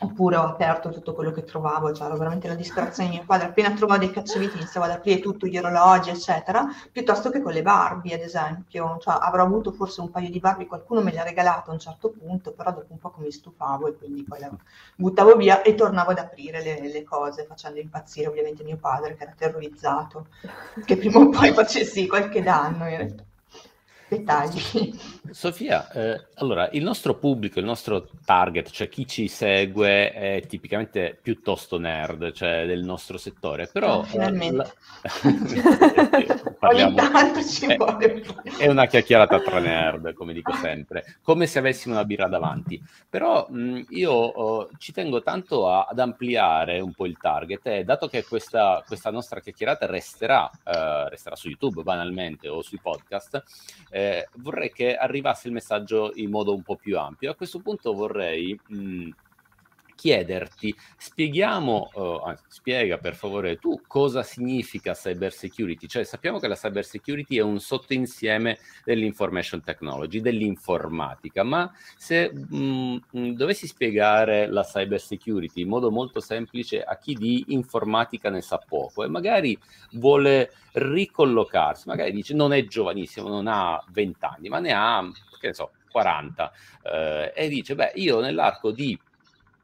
[0.00, 3.72] oppure ho aperto tutto quello che trovavo, cioè veramente la disperazione di mio padre, appena
[3.72, 8.14] trovavo dei cazzoliti iniziavo ad aprire tutti gli orologi, eccetera, piuttosto che con le Barbie,
[8.14, 11.70] ad esempio, cioè avrò avuto forse un paio di Barbie, qualcuno me le ha regalato
[11.70, 14.50] a un certo punto, però dopo un po' mi stufavo e quindi poi le
[14.94, 19.24] buttavo via e tornavo ad aprire le, le cose, facendo impazzire ovviamente mio padre che
[19.24, 20.26] era terrorizzato,
[20.84, 23.26] che prima o poi facessi qualche danno in realtà
[24.08, 24.92] dettagli.
[25.30, 31.18] Sofia, eh, allora il nostro pubblico, il nostro target, cioè chi ci segue è tipicamente
[31.20, 33.98] piuttosto nerd, cioè del nostro settore, però...
[33.98, 34.56] Oh, finalmente.
[34.56, 34.72] La...
[36.58, 36.96] parliamo...
[36.96, 38.24] Ogni tanto ci è, vuole.
[38.56, 42.82] È una chiacchierata tra nerd, come dico sempre, come se avessimo una birra davanti.
[43.08, 47.84] Però mh, io oh, ci tengo tanto a, ad ampliare un po' il target e
[47.84, 53.42] dato che questa, questa nostra chiacchierata resterà, eh, resterà su YouTube banalmente o sui podcast,
[53.90, 53.97] eh,
[54.36, 57.30] vorrei che arrivasse il messaggio in modo un po' più ampio.
[57.30, 59.08] A questo punto vorrei mh,
[59.98, 66.54] chiederti, spieghiamo, uh, spiega per favore tu cosa significa cyber security, cioè sappiamo che la
[66.54, 75.00] cyber security è un sottoinsieme dell'information technology, dell'informatica, ma se mh, dovessi spiegare la cyber
[75.00, 79.58] security in modo molto semplice a chi di informatica ne sa poco e magari
[79.94, 85.48] vuole ricollocarsi, magari dice non è giovanissimo, non ha 20 anni, ma ne ha, che
[85.48, 88.96] ne so, 40 eh, e dice beh io nell'arco di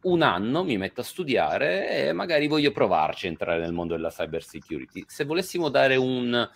[0.05, 4.11] un anno mi metto a studiare e magari voglio provarci a entrare nel mondo della
[4.11, 5.05] cyber security.
[5.07, 6.49] Se volessimo dare un,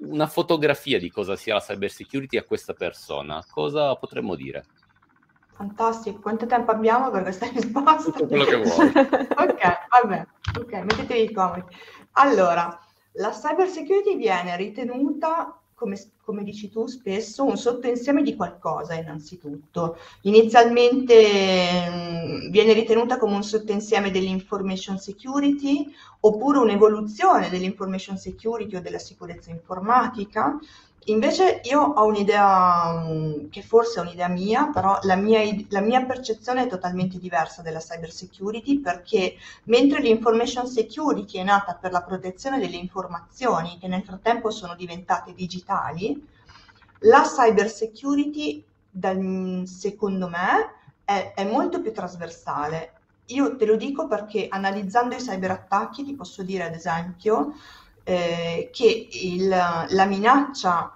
[0.00, 4.64] una fotografia di cosa sia la cyber security a questa persona, cosa potremmo dire?
[5.52, 8.10] Fantastico, quanto tempo abbiamo per questa risposta?
[8.10, 8.86] Tutto quello che vuoi.
[8.94, 10.26] ok, vabbè,
[10.58, 11.64] ok, mettetevi comodi.
[12.12, 12.78] Allora,
[13.12, 19.96] la cyber security viene ritenuta come, come, dici tu spesso, un sottoinsieme di qualcosa innanzitutto.
[20.22, 25.86] Inizialmente mh, mm, viene ritenuta come un sottoinsieme dell'information security
[26.20, 30.58] oppure un'evoluzione dell'information security o della sicurezza informatica,
[31.08, 36.04] Invece io ho un'idea, mm, che forse è un'idea mia, però la mia, la mia,
[36.04, 42.02] percezione è totalmente diversa della cyber security perché mentre l'information security è nata per la
[42.02, 46.26] protezione delle informazioni che nel frattempo sono diventate digitali,
[47.00, 50.72] la cyber security dal, secondo me
[51.04, 52.94] è, è molto più trasversale.
[53.26, 57.52] Io te lo dico perché analizzando i cyberattacchi ti posso dire ad esempio
[58.02, 60.95] eh, che il, la minaccia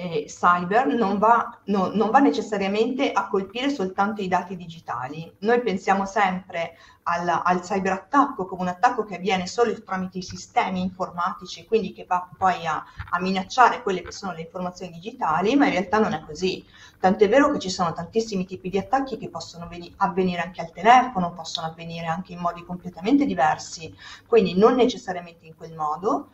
[0.00, 5.30] eh, cyber non va, no, non va, necessariamente a colpire soltanto i dati digitali.
[5.40, 10.80] Noi pensiamo sempre al, al cyberattacco come un attacco che avviene solo tramite i sistemi
[10.80, 15.66] informatici, quindi che va poi a, a minacciare quelle che sono le informazioni digitali, ma
[15.66, 16.64] in realtà non è così.
[16.98, 20.72] Tant'è vero che ci sono tantissimi tipi di attacchi che possono veni- avvenire anche al
[20.72, 23.94] telefono, possono avvenire anche in modi completamente diversi,
[24.26, 26.30] quindi non necessariamente in quel modo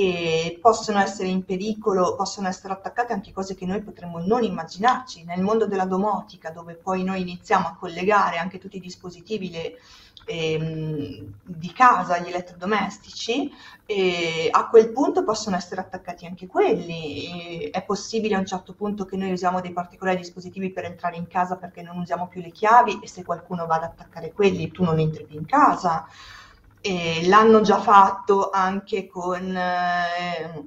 [0.00, 5.24] e possono essere in pericolo, possono essere attaccate anche cose che noi potremmo non immaginarci.
[5.24, 9.74] Nel mondo della domotica, dove poi noi iniziamo a collegare anche tutti i dispositivi le,
[10.24, 13.52] ehm, di casa, gli elettrodomestici,
[13.84, 17.66] e a quel punto possono essere attaccati anche quelli.
[17.66, 21.16] E è possibile a un certo punto che noi usiamo dei particolari dispositivi per entrare
[21.16, 24.70] in casa perché non usiamo più le chiavi e se qualcuno va ad attaccare quelli
[24.70, 26.06] tu non entri più in casa.
[26.82, 30.64] E l'hanno già fatto anche con eh,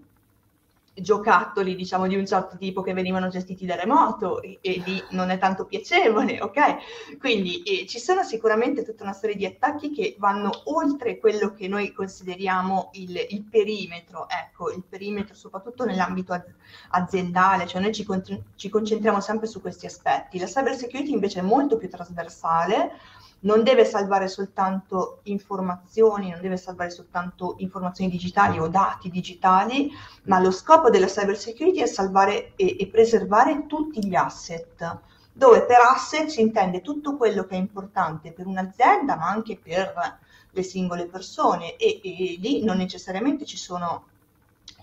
[0.95, 5.32] giocattoli, diciamo, di un certo tipo che venivano gestiti da remoto e, e lì non
[5.32, 7.17] è tanto piacevole, ok?
[7.19, 11.67] Quindi eh, ci sono sicuramente tutta una serie di attacchi che vanno oltre quello che
[11.67, 16.45] noi consideriamo il, il perimetro, ecco, il perimetro soprattutto nell'ambito az-
[16.91, 18.23] aziendale, cioè noi ci, con-
[18.56, 20.38] ci concentriamo sempre su questi aspetti.
[20.38, 22.91] La cyber security invece è molto più trasversale,
[23.43, 29.91] non deve salvare soltanto informazioni, non deve salvare soltanto informazioni digitali o dati digitali,
[30.23, 34.99] ma lo scopo della cyber security è salvare e, e preservare tutti gli asset,
[35.34, 40.19] dove per asset si intende tutto quello che è importante per un'azienda, ma anche per
[40.51, 41.75] le singole persone.
[41.75, 44.06] E, e lì non necessariamente ci sono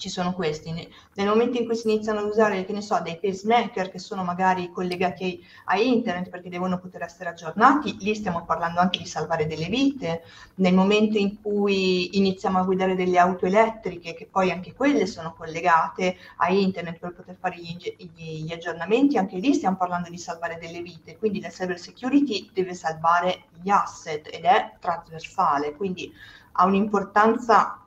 [0.01, 0.73] ci sono questi.
[0.73, 4.25] Nel momento in cui si iniziano ad usare, che ne so, dei pacemaker che sono
[4.25, 9.47] magari collegati a internet perché devono poter essere aggiornati, lì stiamo parlando anche di salvare
[9.47, 10.23] delle vite.
[10.57, 15.35] Nel momento in cui iniziamo a guidare delle auto elettriche, che poi anche quelle sono
[15.35, 17.77] collegate a internet per poter fare gli,
[18.17, 21.19] gli, gli aggiornamenti, anche lì stiamo parlando di salvare delle vite.
[21.19, 26.11] Quindi la cyber security deve salvare gli asset ed è trasversale, quindi
[26.53, 27.80] ha un'importanza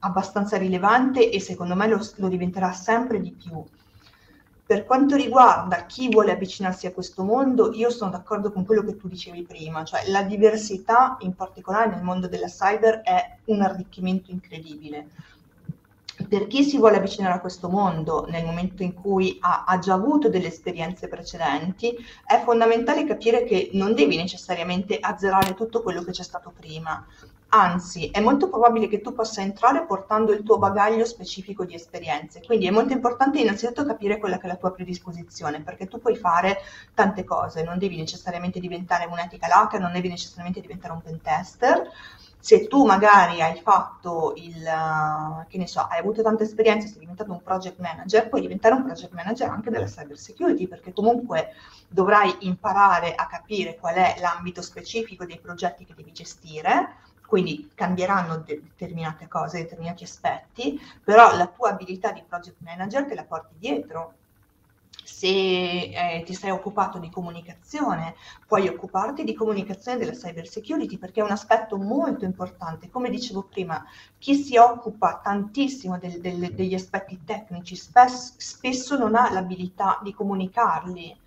[0.00, 3.62] abbastanza rilevante e secondo me lo, lo diventerà sempre di più.
[4.70, 8.96] Per quanto riguarda chi vuole avvicinarsi a questo mondo, io sono d'accordo con quello che
[8.96, 14.30] tu dicevi prima, cioè la diversità, in particolare nel mondo della cyber, è un arricchimento
[14.30, 15.08] incredibile.
[16.30, 19.94] Per chi si vuole avvicinare a questo mondo nel momento in cui ha, ha già
[19.94, 21.92] avuto delle esperienze precedenti,
[22.24, 27.04] è fondamentale capire che non devi necessariamente azzerare tutto quello che c'è stato prima,
[27.52, 32.40] Anzi, è molto probabile che tu possa entrare portando il tuo bagaglio specifico di esperienze.
[32.46, 36.14] Quindi è molto importante innanzitutto capire quella che è la tua predisposizione, perché tu puoi
[36.14, 36.58] fare
[36.94, 41.90] tante cose, non devi necessariamente diventare un ethical hacker, non devi necessariamente diventare un pentester.
[42.40, 44.64] Se tu magari hai fatto il,
[45.46, 48.84] che ne so, hai avuto tante esperienze, sei diventato un project manager, puoi diventare un
[48.84, 51.52] project manager anche della cyber security, perché comunque
[51.88, 56.96] dovrai imparare a capire qual è l'ambito specifico dei progetti che devi gestire
[57.30, 63.22] quindi cambieranno determinate cose, determinati aspetti, però la tua abilità di project manager te la
[63.22, 64.14] porti dietro.
[65.12, 68.14] Se eh, ti sei occupato di comunicazione,
[68.46, 72.88] puoi occuparti di comunicazione della cyber security perché è un aspetto molto importante.
[72.88, 73.84] Come dicevo prima,
[74.18, 80.14] chi si occupa tantissimo del, del, degli aspetti tecnici spes, spesso non ha l'abilità di
[80.14, 81.18] comunicarli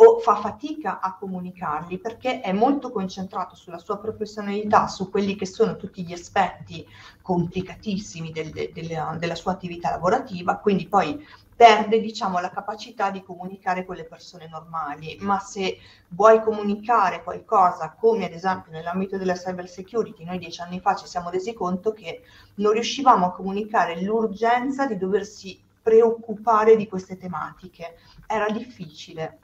[0.00, 5.46] o fa fatica a comunicarli perché è molto concentrato sulla sua professionalità, su quelli che
[5.46, 6.86] sono tutti gli aspetti
[7.22, 11.24] complicatissimi del, de, della, della sua attività lavorativa, quindi poi
[11.58, 15.78] perde diciamo la capacità di comunicare con le persone normali, ma se
[16.10, 21.08] vuoi comunicare qualcosa come ad esempio nell'ambito della cyber security, noi dieci anni fa ci
[21.08, 22.22] siamo resi conto che
[22.58, 27.96] non riuscivamo a comunicare l'urgenza di doversi preoccupare di queste tematiche,
[28.28, 29.40] era difficile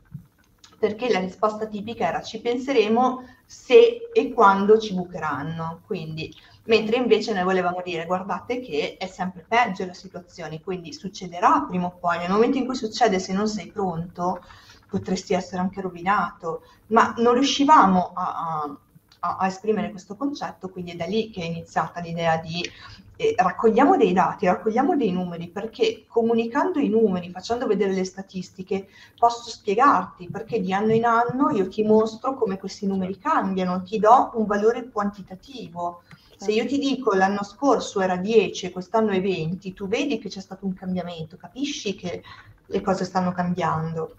[0.79, 5.81] perché la risposta tipica era ci penseremo se e quando ci bucheranno.
[5.85, 6.33] Quindi,
[6.65, 11.87] mentre invece noi volevamo dire guardate che è sempre peggio la situazione, quindi succederà prima
[11.87, 14.43] o poi, nel momento in cui succede se non sei pronto
[14.89, 18.77] potresti essere anche rovinato, ma non riuscivamo a,
[19.21, 22.63] a, a esprimere questo concetto, quindi è da lì che è iniziata l'idea di
[23.17, 28.89] eh, raccogliamo dei dati, raccogliamo dei numeri, perché comunicando i numeri, facendo vedere le statistiche,
[29.17, 33.99] posso spiegarti perché di anno in anno io ti mostro come questi numeri cambiano, ti
[33.99, 36.03] do un valore quantitativo.
[36.37, 40.29] Se io ti dico l'anno scorso era 10 e quest'anno è 20, tu vedi che
[40.29, 42.23] c'è stato un cambiamento, capisci che
[42.67, 44.17] le cose stanno cambiando.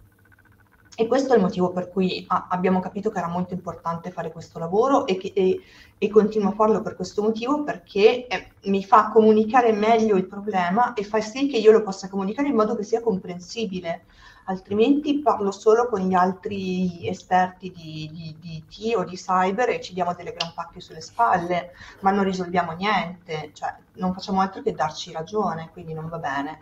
[0.98, 4.32] E questo è il motivo per cui a- abbiamo capito che era molto importante fare
[4.32, 5.62] questo lavoro e, che, e,
[5.98, 10.94] e continuo a farlo per questo motivo perché eh, mi fa comunicare meglio il problema
[10.94, 14.06] e fa sì che io lo possa comunicare in modo che sia comprensibile.
[14.48, 19.82] Altrimenti parlo solo con gli altri esperti di, di, di IT o di cyber e
[19.82, 21.72] ci diamo delle gran pacche sulle spalle,
[22.02, 26.62] ma non risolviamo niente, cioè non facciamo altro che darci ragione, quindi non va bene.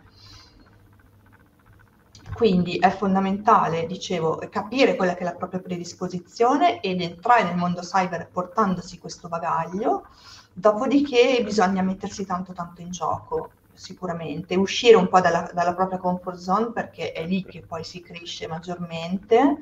[2.32, 7.82] Quindi è fondamentale, dicevo, capire quella che è la propria predisposizione ed entrare nel mondo
[7.82, 10.06] cyber portandosi questo bagaglio,
[10.54, 16.38] dopodiché bisogna mettersi tanto tanto in gioco, sicuramente, uscire un po' dalla, dalla propria comfort
[16.38, 19.58] zone perché è lì che poi si cresce maggiormente.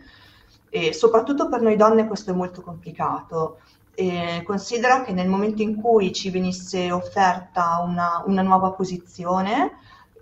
[0.70, 3.58] E soprattutto per noi donne questo è molto complicato.
[3.94, 9.72] E considera che nel momento in cui ci venisse offerta una, una nuova posizione,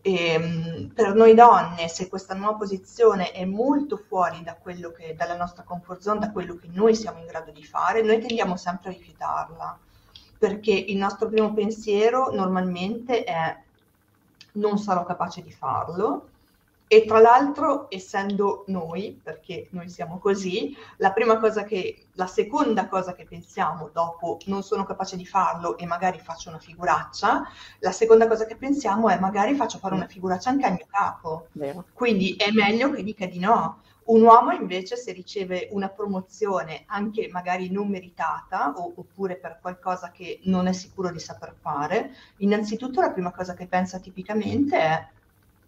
[0.03, 5.15] e, ehm, per noi donne, se questa nuova posizione è molto fuori da quello che,
[5.17, 8.57] dalla nostra comfort zone, da quello che noi siamo in grado di fare, noi tendiamo
[8.57, 9.79] sempre a rifiutarla,
[10.39, 13.57] perché il nostro primo pensiero normalmente è
[14.53, 16.29] non sarò capace di farlo,
[16.93, 22.89] e tra l'altro, essendo noi, perché noi siamo così, la prima cosa che, la seconda
[22.89, 27.49] cosa che pensiamo dopo non sono capace di farlo e magari faccio una figuraccia,
[27.79, 31.47] la seconda cosa che pensiamo è magari faccio fare una figuraccia anche al mio capo.
[31.53, 31.85] Vero.
[31.93, 33.83] Quindi è meglio che dica di no.
[34.05, 40.11] Un uomo invece se riceve una promozione anche magari non meritata o, oppure per qualcosa
[40.11, 45.09] che non è sicuro di saper fare, innanzitutto la prima cosa che pensa tipicamente è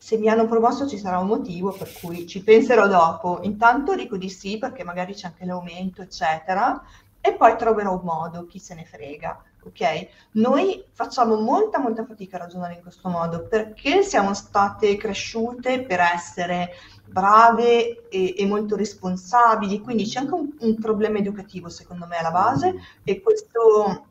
[0.03, 3.39] se mi hanno promosso ci sarà un motivo per cui ci penserò dopo.
[3.43, 6.83] Intanto dico di sì perché magari c'è anche l'aumento, eccetera,
[7.21, 9.41] e poi troverò un modo, chi se ne frega.
[9.63, 10.09] Ok?
[10.33, 16.01] Noi facciamo molta, molta fatica a ragionare in questo modo perché siamo state cresciute per
[16.01, 16.73] essere
[17.05, 22.31] brave e, e molto responsabili, quindi c'è anche un, un, problema educativo secondo me alla
[22.31, 22.75] base
[23.05, 24.07] e questo,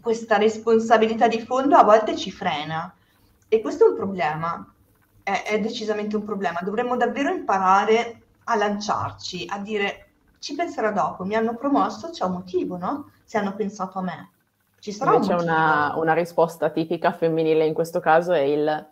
[0.00, 2.92] questa responsabilità di fondo a volte ci frena.
[3.50, 4.72] E questo è un problema
[5.28, 6.60] è, è decisamente un problema.
[6.62, 10.06] Dovremmo davvero imparare a lanciarci, a dire
[10.38, 13.10] ci penserò dopo, mi hanno promosso, c'è un motivo, no?
[13.24, 14.30] Se hanno pensato a me.
[14.78, 18.86] Ci sarà Invece un una, una risposta tipica femminile in questo caso è il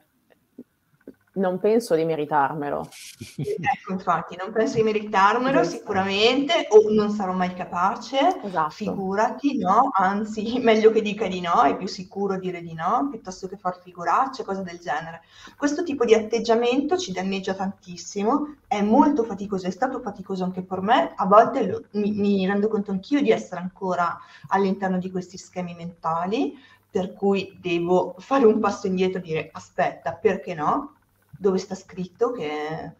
[1.37, 2.89] non penso di meritarmelo.
[3.76, 8.70] Ecco, infatti, non penso di meritarmelo sicuramente, o non sarò mai capace, esatto.
[8.70, 9.91] figurati, no?
[9.93, 13.80] Anzi, meglio che dica di no, è più sicuro dire di no, piuttosto che far
[13.80, 15.22] figuracce, cose del genere.
[15.57, 20.80] Questo tipo di atteggiamento ci danneggia tantissimo, è molto faticoso, è stato faticoso anche per
[20.80, 24.18] me, a volte lo, mi, mi rendo conto anch'io di essere ancora
[24.49, 26.57] all'interno di questi schemi mentali,
[26.91, 30.95] per cui devo fare un passo indietro e dire aspetta, perché no?
[31.39, 32.93] Dove sta scritto che,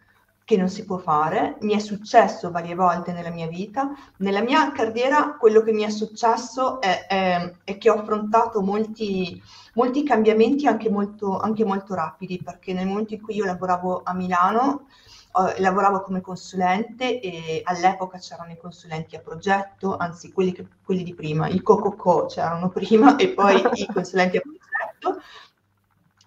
[0.45, 1.57] che non si può fare.
[1.61, 3.91] Mi è successo varie volte nella mia vita.
[4.19, 9.43] Nella mia carriera quello che mi è successo è, è, è che ho affrontato molti,
[9.75, 14.15] molti cambiamenti anche molto, anche molto rapidi, perché nel momento in cui io lavoravo a
[14.15, 14.87] Milano,
[15.59, 21.15] lavoravo come consulente e all'epoca c'erano i consulenti a progetto, anzi quelli, che, quelli di
[21.15, 25.23] prima, i Cococo c'erano prima e poi i consulenti a progetto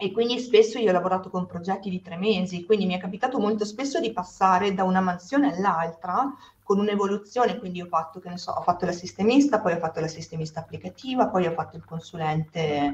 [0.01, 3.37] e quindi spesso io ho lavorato con progetti di tre mesi, quindi mi è capitato
[3.37, 6.33] molto spesso di passare da una mansione all'altra
[6.63, 9.99] con un'evoluzione, quindi ho fatto, che ne so, ho fatto la sistemista, poi ho fatto
[9.99, 12.93] la sistemista applicativa, poi ho fatto il consulente,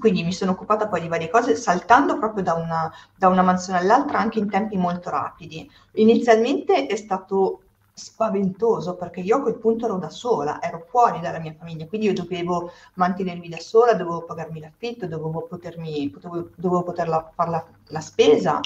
[0.00, 3.78] quindi mi sono occupata poi di varie cose, saltando proprio da una, da una mansione
[3.78, 5.70] all'altra anche in tempi molto rapidi.
[5.92, 7.63] Inizialmente è stato
[7.96, 12.08] spaventoso perché io a quel punto ero da sola, ero fuori dalla mia famiglia, quindi
[12.08, 17.64] io dovevo mantenermi da sola, dovevo pagarmi l'affitto, dovevo, potermi, dovevo, dovevo poter fare la,
[17.86, 18.58] la, spesa.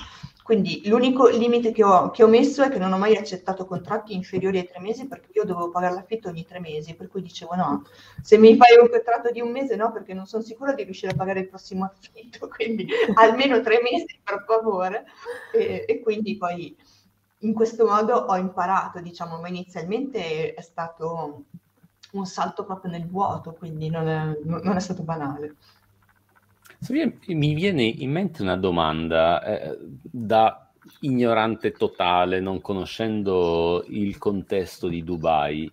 [0.43, 4.14] Quindi l'unico limite che ho, che ho, messo è che non ho mai accettato contratti
[4.14, 7.55] inferiori ai tre mesi perché io dovevo pagare l'affitto ogni tre mesi, per cui dicevo
[7.55, 7.85] no,
[8.22, 11.12] se mi fai un contratto di un mese no, perché non sono sicura di riuscire
[11.12, 15.05] a pagare il prossimo affitto, quindi almeno tre mesi per favore.
[15.53, 16.74] E, e quindi poi
[17.41, 21.45] in questo modo ho imparato, diciamo, ma inizialmente è stato
[22.12, 25.57] un salto proprio nel vuoto, quindi non è, non è stato banale.
[26.89, 30.70] Mi viene in mente una domanda eh, da
[31.01, 35.70] ignorante totale, non conoscendo il contesto di Dubai.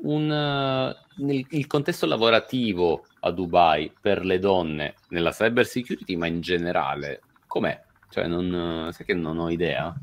[0.00, 6.40] Un, nel, il contesto lavorativo a Dubai per le donne nella cyber security, ma in
[6.40, 7.78] generale, com'è?
[8.08, 9.94] Cioè, non, sai che non ho idea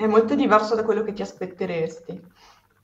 [0.00, 2.18] è molto diverso da quello che ti aspetteresti.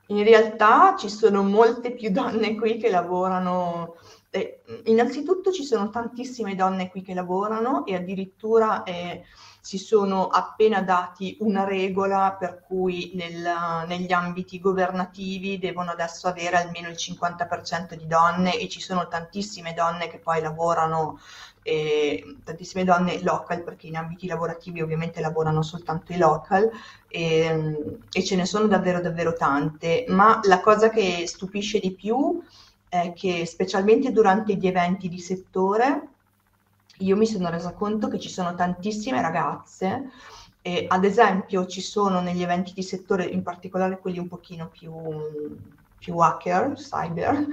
[0.09, 3.97] In realtà ci sono molte più donne qui che lavorano
[4.37, 9.25] Eh, innanzitutto ci sono tantissime donne qui che lavorano e addirittura eh,
[9.61, 16.57] si sono appena dati una regola per cui nel, negli ambiti governativi devono adesso avere
[16.57, 21.19] almeno il 50% di donne e ci sono tantissime donne che poi lavorano
[21.67, 26.71] eh, tantissime donne local, perché in ambiti lavorativi ovviamente lavorano soltanto i local,
[27.09, 32.41] e, e, ce ne sono davvero davvero tante, ma la cosa che stupisce di più
[32.89, 36.09] è che specialmente durante gli eventi di settore
[36.99, 40.11] io mi sono resa conto che ci sono tantissime ragazze
[40.63, 44.93] e ad esempio ci sono negli eventi di settore, in particolare quelli un pochino più
[45.99, 47.47] più hacker, cyber,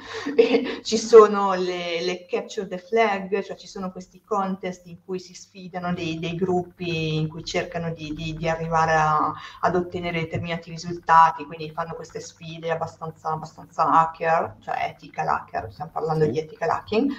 [0.84, 5.34] ci sono le, le, capture the flag, cioè ci sono questi contest in cui si
[5.34, 10.70] sfidano dei, dei gruppi in cui cercano di, di, di arrivare a, ad ottenere determinati
[10.70, 16.70] risultati, quindi fanno queste sfide abbastanza, abbastanza hacker, cioè ethical hacker, stiamo parlando di ethical
[16.70, 17.12] hacking,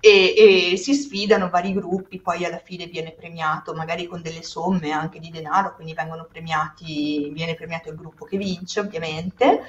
[0.00, 4.90] e, e si sfidano vari gruppi, poi alla fine viene premiato magari con delle somme
[4.90, 9.62] anche di denaro, quindi vengono premiati, viene premiato il gruppo che vince ovviamente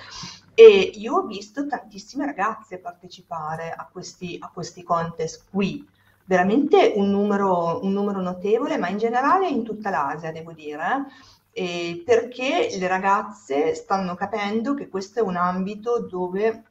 [0.54, 5.88] e io ho visto tantissime ragazze partecipare a questi, a questi contest qui,
[6.26, 11.06] veramente un numero, un numero notevole, ma in generale in tutta l'Asia, devo dire,
[11.54, 16.64] eh, perché le ragazze stanno capendo che questo è un ambito dove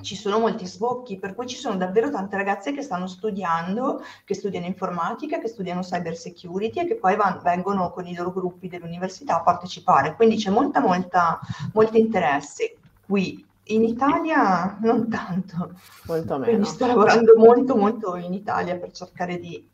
[0.00, 4.34] ci sono molti sbocchi, per cui ci sono davvero tante ragazze che stanno studiando, che
[4.34, 8.68] studiano informatica, che studiano cyber security e che poi van, vengono con i loro gruppi
[8.68, 10.14] dell'università a partecipare.
[10.14, 11.40] Quindi c'è molta, molta,
[11.72, 12.77] molto interesse
[13.08, 13.44] qui.
[13.70, 15.72] In Italia non tanto.
[16.06, 16.44] Molto meno.
[16.44, 19.66] Quindi sto lavorando molto molto in Italia per cercare di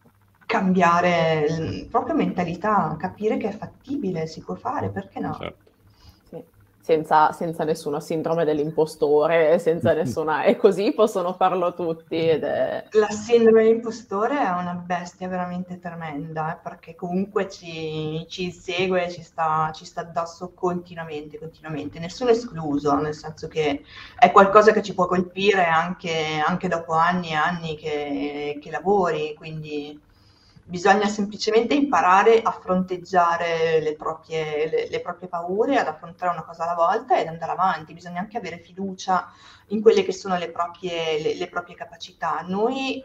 [0.47, 5.35] cambiare la propria mentalità, capire che è fattibile, si può fare, perché no?
[5.35, 5.63] Certo
[6.85, 10.43] senza, senza nessuno sindrome dell'impostore, senza nessuna...
[10.43, 12.28] e così possono farlo tutti.
[12.28, 12.85] Ed è...
[12.91, 19.22] La sindrome dell'impostore è una bestia veramente tremenda, eh, perché comunque ci, ci insegue, ci
[19.22, 23.82] sta, ci sta addosso continuamente, continuamente, nessuno escluso, nel senso che
[24.18, 29.32] è qualcosa che ci può colpire anche, anche dopo anni e anni che, che lavori,
[29.39, 29.99] quindi
[30.64, 36.64] bisogna semplicemente imparare a fronteggiare le proprie, le, le proprie, paure, ad affrontare una cosa
[36.64, 37.92] alla volta ed andare avanti.
[37.92, 39.30] Bisogna anche avere fiducia
[39.68, 42.42] in quelle che sono le proprie, le, le proprie capacità.
[42.46, 43.02] Noi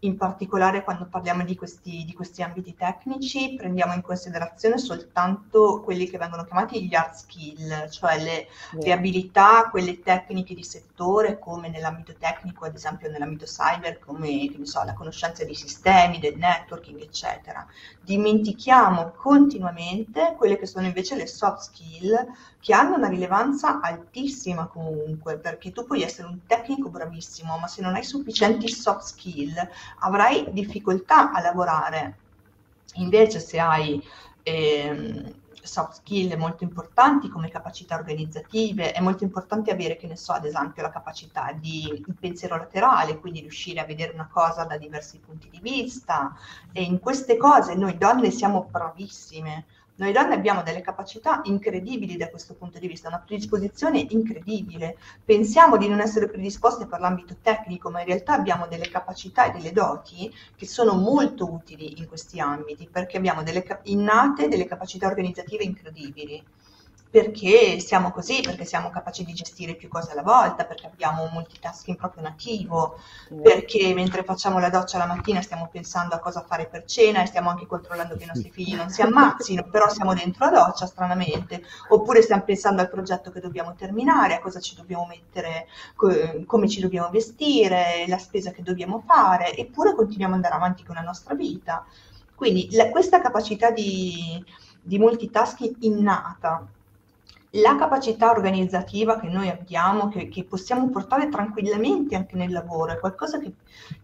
[0.00, 6.08] in particolare quando parliamo di questi, di questi, ambiti tecnici prendiamo in considerazione soltanto quelli
[6.08, 8.46] che vengono chiamati gli hard skill, cioè le, yeah.
[8.72, 14.84] le, abilità, quelle tecniche di settore come nell'ambito tecnico, ad esempio nell'ambito cyber, come so,
[14.84, 17.66] la conoscenza dei sistemi, del networking, eccetera.
[18.00, 22.26] Dimentichiamo continuamente quelle che sono invece le soft skill
[22.60, 27.82] che hanno una rilevanza altissima comunque, perché tu puoi essere un tecnico bravissimo, ma se
[27.82, 29.54] non hai sufficienti soft skill
[30.00, 32.18] avrai difficoltà a lavorare.
[32.94, 34.02] Invece se hai
[34.42, 40.32] ehm, soft skill molto importanti come capacità organizzative, è molto importante avere, che ne so,
[40.32, 45.18] ad esempio la capacità di pensiero laterale, quindi riuscire a vedere una cosa da diversi
[45.18, 46.34] punti di vista
[46.72, 49.66] e in queste cose noi donne siamo bravissime
[49.98, 54.96] noi donne abbiamo delle capacità incredibili da questo punto di vista, una predisposizione incredibile.
[55.24, 59.50] Pensiamo di non essere predisposte per l'ambito tecnico, ma in realtà abbiamo delle capacità e
[59.50, 65.08] delle doti che sono molto utili in questi ambiti, perché abbiamo delle innate delle capacità
[65.08, 66.44] organizzative incredibili
[67.10, 71.30] perché siamo così, perché siamo capaci di gestire più cose alla volta, perché abbiamo un
[71.32, 72.98] multitasking proprio nativo,
[73.32, 73.42] mm.
[73.42, 77.26] perché mentre facciamo la doccia la mattina stiamo pensando a cosa fare per cena e
[77.26, 80.86] stiamo anche controllando che i nostri figli non si ammazzino, però siamo dentro la doccia
[80.86, 86.44] stranamente, oppure stiamo pensando al progetto che dobbiamo terminare, a cosa ci dobbiamo mettere, co-
[86.44, 90.96] come ci dobbiamo vestire, la spesa che dobbiamo fare, eppure continuiamo ad andare avanti con
[90.96, 91.86] la nostra vita.
[92.34, 94.44] Quindi la, questa capacità di,
[94.82, 96.66] di multitasking innata
[97.52, 102.98] la capacità organizzativa che noi abbiamo, che, che, possiamo portare tranquillamente anche nel lavoro, è
[102.98, 103.52] qualcosa che,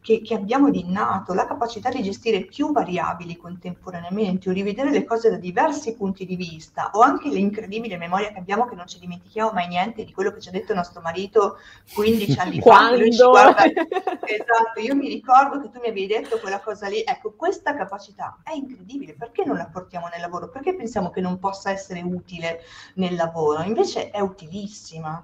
[0.00, 5.04] che, che, abbiamo di innato, la capacità di gestire più variabili contemporaneamente o rivedere le
[5.04, 8.98] cose da diversi punti di vista, o anche l'incredibile memoria che abbiamo che non ci
[8.98, 11.58] dimentichiamo mai niente di quello che ci ha detto nostro marito
[11.92, 12.70] 15 anni fa.
[13.28, 13.64] Guarda...
[13.64, 18.38] esatto, io mi ricordo che tu mi avevi detto quella cosa lì, ecco, questa capacità
[18.42, 20.48] è incredibile, perché non la portiamo nel lavoro?
[20.48, 22.62] Perché pensiamo che non possa essere utile
[22.94, 23.32] nel lavoro?
[23.34, 25.22] Lavoro, invece è utilissima.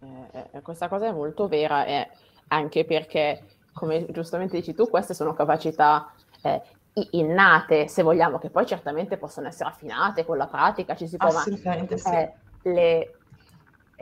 [0.00, 2.08] Eh, eh, questa cosa è molto vera, eh,
[2.48, 6.10] anche perché, come giustamente dici tu, queste sono capacità
[6.42, 6.62] eh,
[7.10, 11.28] innate, se vogliamo, che poi certamente possono essere affinate con la pratica, ci si può...
[11.28, 12.72] Assolutamente ma, sì.
[12.72, 13.14] le,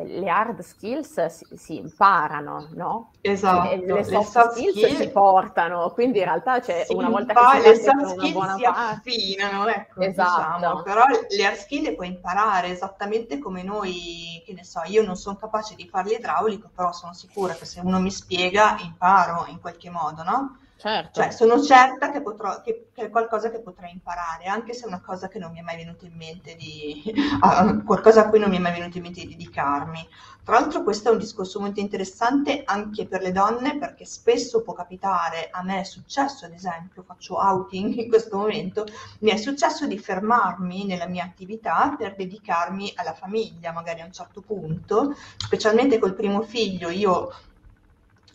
[0.04, 3.10] le hard skills si, si imparano, no?
[3.20, 7.34] Esatto, le, le, soft, soft skills, skills, si portano, quindi in realtà c'è una volta
[7.34, 8.80] che le soft skills una si parte...
[8.80, 10.56] affinano, ecco, esatto.
[10.56, 10.82] Diciamo.
[10.82, 15.16] però le hard skills le puoi imparare esattamente come noi, che ne so, io non
[15.16, 19.60] sono capace di fare l'idraulico, però sono sicura che se uno mi spiega imparo in
[19.60, 20.58] qualche modo, no?
[20.80, 21.20] Certo.
[21.20, 24.86] Cioè, sono certa che, potrò, che, che, è qualcosa che potrei imparare, anche se è
[24.86, 27.28] una cosa che non mi è mai venuto in mente di...
[27.40, 30.06] Uh, qualcosa a cui non mi è mai venuto in mente di dedicarmi.
[30.44, 34.74] Tra l'altro questo è un discorso molto interessante anche per le donne, perché spesso può
[34.74, 38.86] capitare, a me è successo ad esempio, faccio outing in questo momento,
[39.20, 44.12] mi è successo di fermarmi nella mia attività per dedicarmi alla famiglia, magari a un
[44.12, 47.30] certo punto, specialmente col primo figlio, io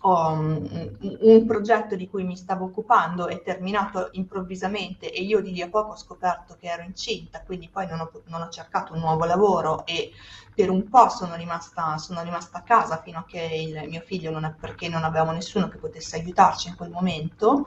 [0.07, 5.51] ho un, un, progetto di cui mi stavo occupando è terminato improvvisamente e io di
[5.51, 8.93] lì a poco ho scoperto che ero incinta, quindi poi non ho, non ho cercato
[8.93, 10.11] un nuovo lavoro e
[10.53, 14.29] per un po' sono rimasta, sono rimasta a casa fino a che il mio figlio
[14.29, 17.65] non è perché non avevamo nessuno che potesse aiutarci in quel momento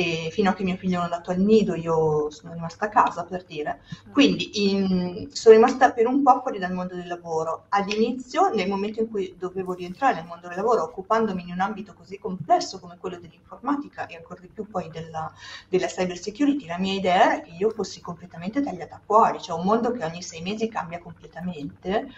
[0.00, 2.88] e fino a che mio figlio non è andato al nido io sono rimasta a
[2.88, 3.82] casa per dire.
[4.12, 7.66] Quindi in, sono rimasta per un po' fuori dal mondo del lavoro.
[7.68, 11.92] All'inizio, nel momento in cui dovevo rientrare nel mondo del lavoro, occupandomi in un ambito
[11.92, 15.30] così complesso come quello dell'informatica e ancora di più poi della,
[15.68, 19.64] della cyber security, la mia idea era che io fossi completamente tagliata fuori, cioè un
[19.64, 22.08] mondo che ogni sei mesi cambia completamente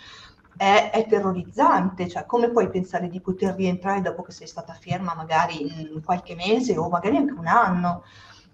[0.57, 5.15] è, è, terrorizzante, cioè come puoi pensare di poter rientrare dopo che sei stata ferma
[5.15, 8.05] magari qualche mese o magari anche un anno?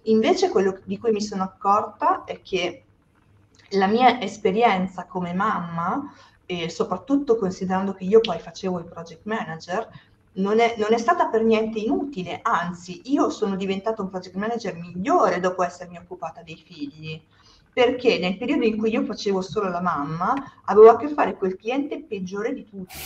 [0.02, 2.84] Invece quello di cui mi sono accorta è che
[3.72, 6.12] la mia esperienza come mamma,
[6.50, 9.86] e soprattutto considerando che io poi facevo il project manager,
[10.38, 14.74] non è, non è, stata per niente inutile, anzi io sono diventata un project manager
[14.74, 17.20] migliore dopo essermi occupata dei figli
[17.78, 21.56] perché nel periodo in cui io facevo solo la mamma avevo a che fare col
[21.56, 22.96] cliente peggiore di tutti.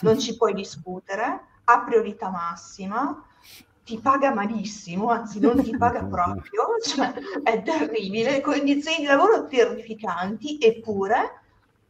[0.00, 3.22] Non ci puoi discutere, ha priorità massima,
[3.84, 7.12] ti paga malissimo, anzi non ti paga proprio, cioè
[7.42, 11.42] è terribile, condizioni di lavoro terrificanti, eppure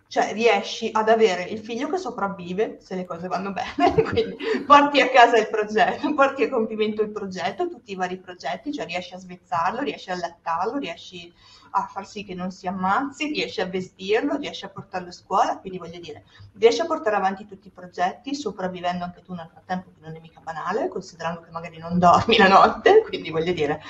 [0.08, 5.00] cioè riesci ad avere il figlio che sopravvive se le cose vanno bene, quindi porti
[5.00, 9.14] a casa il progetto, porti a compimento il progetto, tutti i vari progetti, cioè riesci
[9.14, 11.32] a svezzarlo, riesci a allattarlo, riesci
[11.76, 15.58] a far sì che non si ammazzi, riesci a vestirlo, riesci a portarlo a scuola,
[15.58, 19.90] quindi voglio dire, riesci a portare avanti tutti i progetti, sopravvivendo anche tu nel frattempo,
[19.92, 23.82] che non è mica banale, considerando che magari non dormi la notte, quindi voglio dire,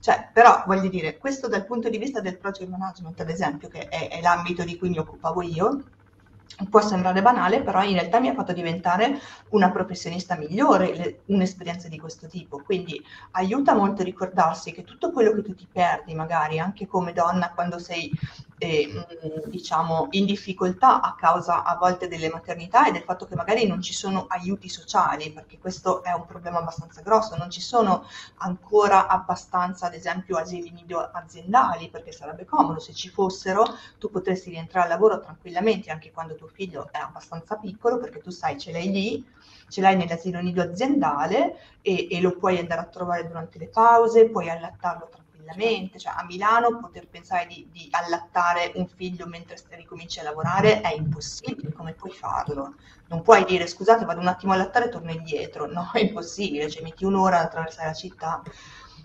[0.00, 3.88] cioè, però voglio dire, questo dal punto di vista del project management, ad esempio, che
[3.88, 5.82] è, è l'ambito di cui mi occupavo io,
[6.68, 9.18] può sembrare banale, però in realtà mi ha fatto diventare
[9.50, 12.62] una professionista migliore le, un'esperienza di questo tipo.
[12.62, 17.12] Quindi aiuta molto a ricordarsi che tutto quello che tu ti perdi, magari anche come
[17.12, 18.10] donna, quando sei
[18.58, 19.06] eh,
[19.46, 23.80] diciamo in difficoltà a causa a volte delle maternità e del fatto che magari non
[23.80, 28.04] ci sono aiuti sociali, perché questo è un problema abbastanza grosso, non ci sono
[28.38, 33.64] ancora abbastanza, ad esempio, asili nido aziendali, perché sarebbe comodo se ci fossero,
[33.98, 38.30] tu potresti rientrare al lavoro tranquillamente anche quando tuo figlio è abbastanza piccolo, perché tu
[38.30, 39.24] sai ce l'hai lì,
[39.68, 44.30] ce l'hai nell'asilo nido aziendale e, e lo puoi andare a trovare durante le pause,
[44.30, 45.98] puoi allattarlo tranquillamente.
[45.98, 50.94] Cioè a Milano poter pensare di, di allattare un figlio mentre ricominci a lavorare è
[50.94, 52.74] impossibile, come puoi farlo?
[53.08, 56.70] Non puoi dire scusate vado un attimo a allattare e torno indietro, no, è impossibile,
[56.70, 58.42] cioè metti un'ora ad attraversare la città,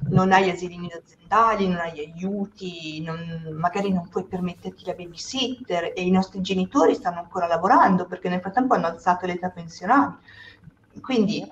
[0.10, 5.94] non hai asili nido aziendali, non hai aiuti, non, magari non puoi permetterti la babysitter
[5.96, 10.18] e i nostri genitori stanno ancora lavorando perché nel frattempo hanno alzato l'età pensionale.
[11.02, 11.48] Quindi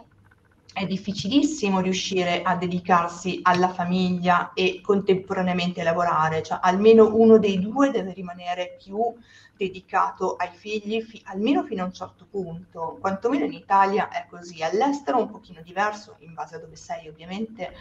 [0.73, 7.91] è difficilissimo riuscire a dedicarsi alla famiglia e contemporaneamente lavorare, cioè almeno uno dei due
[7.91, 9.13] deve rimanere più
[9.55, 14.63] dedicato ai figli, fi- almeno fino a un certo punto, quantomeno in Italia è così,
[14.63, 17.71] all'estero un pochino diverso, in base a dove sei ovviamente,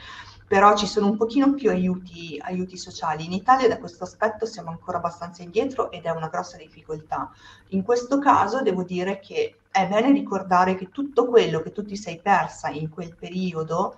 [0.47, 3.25] però ci sono un pochino più aiuti, aiuti sociali.
[3.25, 7.31] In Italia da questo aspetto siamo ancora abbastanza indietro ed è una grossa difficoltà.
[7.69, 11.97] In questo caso devo dire che è bene ricordare che tutto quello che tu ti
[11.97, 13.97] sei persa in quel periodo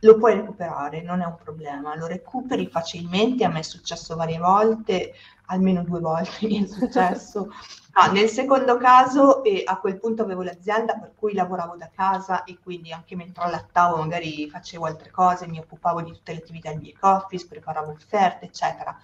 [0.00, 4.38] lo puoi recuperare, non è un problema, lo recuperi facilmente, a me è successo varie
[4.38, 5.14] volte,
[5.46, 7.48] almeno due volte mi è successo.
[7.96, 12.44] No, nel secondo caso eh, a quel punto avevo l'azienda per cui lavoravo da casa
[12.44, 16.70] e quindi anche mentre allattavo magari facevo altre cose, mi occupavo di tutte le attività
[16.70, 18.94] del back office, preparavo offerte, eccetera.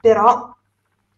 [0.00, 0.54] Però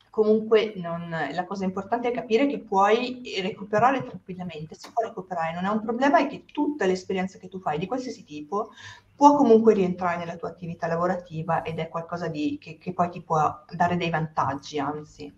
[0.09, 5.67] comunque non, la cosa importante è capire che puoi recuperare tranquillamente, si può recuperare, non
[5.67, 8.71] è un problema e che tutta l'esperienza che tu fai di qualsiasi tipo
[9.19, 13.21] può comunque rientrare nella tua attività lavorativa ed è qualcosa di, che, che poi ti
[13.21, 15.35] può dare dei vantaggi, anzi.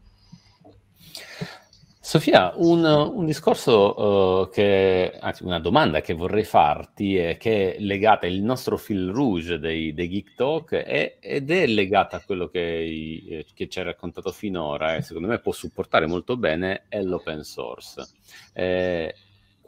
[1.99, 7.81] Sofia, un, un discorso uh, che, anzi una domanda che vorrei farti è che è
[7.81, 12.49] legata, il nostro fil rouge dei, dei Geek Talk è, ed è legata a quello
[12.49, 17.45] che, che, ci hai raccontato finora e secondo me può supportare molto bene, è l'open
[17.45, 18.07] source.
[18.53, 19.15] Eh,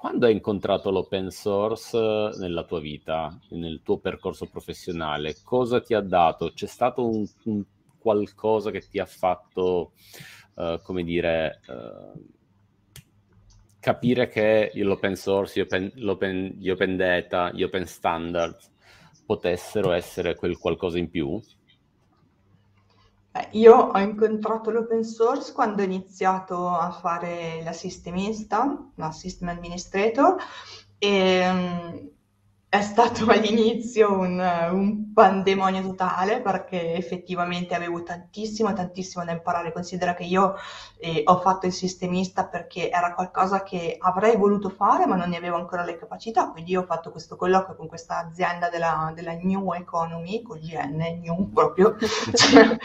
[0.03, 1.97] quando hai incontrato l'open source
[2.37, 6.51] nella tua vita, nel tuo percorso professionale, cosa ti ha dato?
[6.53, 7.63] C'è stato un, un
[8.01, 9.93] qualcosa che ti ha fatto
[10.55, 12.21] uh, come dire, uh,
[13.79, 18.57] capire che l'open source, gli open, l'open, gli open data, gli open standard
[19.25, 21.41] potessero essere quel qualcosa in più?
[23.33, 29.49] Beh, io ho incontrato l'open source quando ho iniziato a fare la sistemista, la system
[29.49, 30.37] administrator,
[30.99, 32.13] e
[32.73, 39.75] è stato all'inizio un, un, pandemonio totale perché effettivamente avevo tantissimo, tantissimo da imparare.
[39.75, 40.55] Considera che io
[40.97, 45.37] eh, ho fatto il sistemista perché era qualcosa che avrei voluto fare ma non ne
[45.37, 49.75] avevo ancora le capacità, quindi ho fatto questo colloquio con questa azienda della, della New
[49.75, 52.79] Economy, con GN, New proprio, cioè,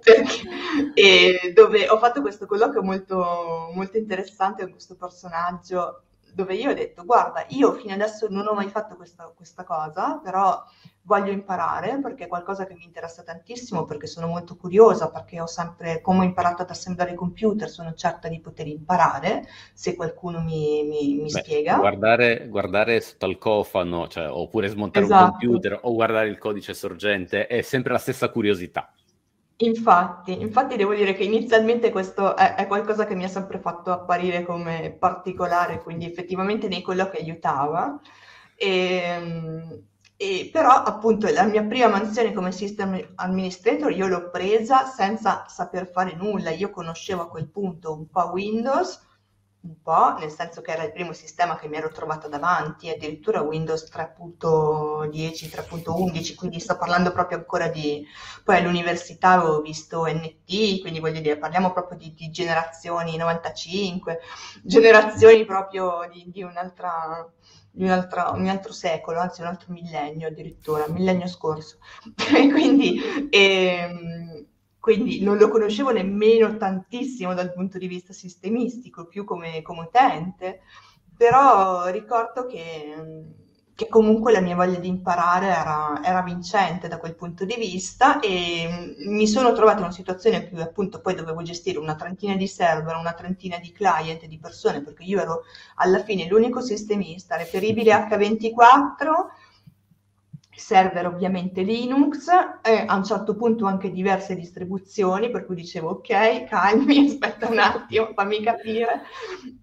[0.00, 6.04] perché, dove ho fatto questo colloquio molto, molto interessante con questo personaggio
[6.34, 10.18] dove io ho detto, guarda, io fino adesso non ho mai fatto questa, questa, cosa,
[10.22, 10.64] però
[11.02, 15.46] voglio imparare perché è qualcosa che mi interessa tantissimo, perché sono molto curiosa, perché ho
[15.46, 20.84] sempre, come ho imparato ad assemblare computer, sono certa di poter imparare, se qualcuno mi,
[20.84, 21.76] mi, mi Beh, spiega.
[21.76, 25.24] Guardare, guardare sotto al cofano, cioè, oppure smontare esatto.
[25.24, 28.90] un computer o guardare il codice sorgente, è sempre la stessa curiosità.
[29.64, 33.92] Infatti, infatti devo dire che inizialmente questo è, è, qualcosa che mi ha sempre fatto
[33.92, 38.00] apparire come particolare, quindi effettivamente nei colloqui aiutava.
[38.56, 38.68] E,
[39.04, 39.82] ehm,
[40.16, 45.88] e, però appunto la mia prima mansione come system administrator io l'ho presa senza saper
[45.88, 49.00] fare nulla, io conoscevo a quel punto un po' Windows,
[49.62, 53.42] un po', nel senso che era il primo sistema che mi ero trovata davanti, addirittura
[53.42, 58.04] Windows 3.10, 3.11, quindi sto parlando proprio ancora di...
[58.42, 64.18] Poi all'università avevo visto NT, quindi voglio dire, parliamo proprio di, di generazioni 95,
[64.62, 67.30] generazioni proprio di, di un'altra...
[67.74, 71.78] Di un, altro, un altro secolo, anzi un altro millennio addirittura, millennio scorso.
[72.52, 73.00] quindi
[73.30, 74.31] ehm,
[74.82, 80.62] quindi non lo conoscevo nemmeno tantissimo dal punto di vista sistemistico, più come, come utente,
[81.16, 82.92] però ricordo che,
[83.76, 88.18] che, comunque la mia voglia di imparare era, era, vincente da quel punto di vista
[88.18, 92.34] e mi sono trovata in una situazione in cui appunto poi dovevo gestire una trentina
[92.34, 95.42] di server, una trentina di client, di persone, perché io ero
[95.76, 99.41] alla fine l'unico sistemista reperibile H24
[100.54, 102.28] server ovviamente Linux
[102.62, 107.58] e a un certo punto anche diverse distribuzioni, per cui dicevo ok, calmi, aspetta un
[107.58, 109.02] attimo, fammi capire.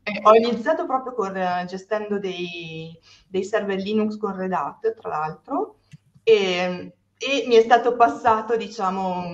[0.04, 5.10] E ho iniziato proprio con, eh, gestendo dei, dei server Linux con Red Hat, tra
[5.10, 5.80] l'altro,
[6.24, 9.26] e e mi è stato passato, diciamo,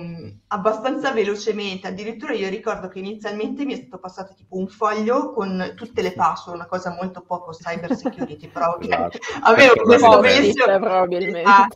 [0.48, 1.86] abbastanza velocemente.
[1.86, 6.12] Addirittura io ricordo che inizialmente mi è stato passato tipo un foglio con tutte le
[6.12, 9.18] password, una cosa molto poco cyber security, però esatto.
[9.42, 10.64] avevo questo bellissimo...
[10.64, 11.48] probabilmente.
[11.48, 11.68] Ah,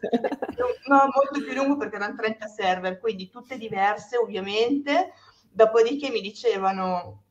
[0.89, 5.13] no, molto più lungo perché erano 30 server, quindi tutte diverse ovviamente.
[5.49, 7.23] Dopodiché mi dicevano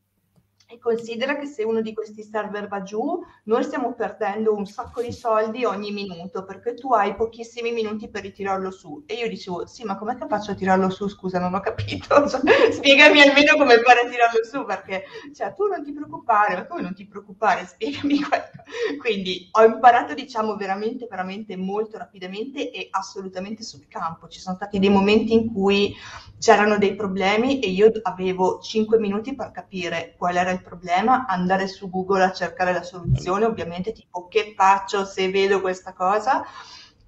[0.70, 5.02] e considera che se uno di questi server va giù, noi stiamo perdendo un sacco
[5.02, 9.02] di soldi ogni minuto perché tu hai pochissimi minuti per ritirarlo su.
[9.06, 11.08] E io dicevo, sì, ma com'è che faccio a tirarlo su?
[11.08, 12.08] Scusa, non ho capito.
[12.30, 15.04] Cioè, spiegami almeno come fare a tirarlo su perché,
[15.34, 17.66] cioè, tu non ti preoccupare, ma come non ti preoccupare?
[17.66, 18.62] Spiegami qualcosa.
[19.00, 24.28] Quindi ho imparato, diciamo, veramente, veramente molto rapidamente e assolutamente sul campo.
[24.28, 25.92] Ci sono stati dei momenti in cui
[26.38, 31.26] c'erano dei problemi e io avevo 5 minuti per capire qual era il il problema,
[31.26, 36.44] andare su Google a cercare la soluzione, ovviamente tipo che faccio se vedo questa cosa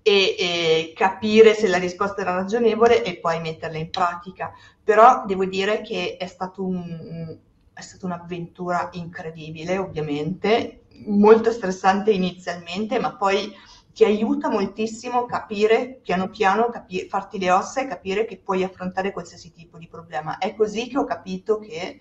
[0.02, 4.52] e, e capire se la risposta era ragionevole e poi metterla in pratica.
[4.82, 7.38] Però devo dire che è, stato un,
[7.72, 13.52] è stata un'avventura incredibile, ovviamente, molto stressante inizialmente, ma poi
[13.92, 19.12] ti aiuta moltissimo capire piano piano, capi- farti le ossa e capire che puoi affrontare
[19.12, 20.38] qualsiasi tipo di problema.
[20.38, 22.00] È così che ho capito che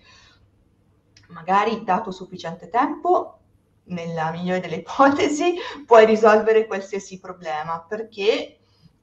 [1.32, 3.38] magari dato sufficiente tempo,
[3.84, 5.54] nella migliore delle ipotesi,
[5.86, 8.58] puoi risolvere qualsiasi problema perché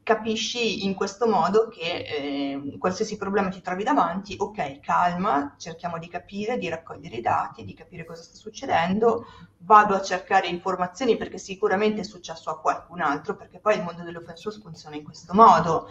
[0.10, 6.08] capisci in questo modo che eh, qualsiasi problema ti trovi davanti, ok, calma, cerchiamo di
[6.08, 9.26] capire, di raccogliere i dati, di capire cosa sta succedendo,
[9.60, 14.02] vado a cercare informazioni perché sicuramente è successo a qualcun altro, perché poi il mondo
[14.02, 15.90] dell'open source funziona in questo modo.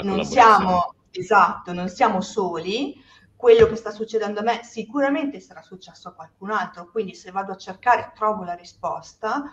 [0.00, 2.94] non siamo, esatto, non siamo soli,
[3.36, 7.52] quello che sta succedendo a me sicuramente sarà successo a qualcun altro, quindi se vado
[7.52, 9.44] a cercare trovo la risposta,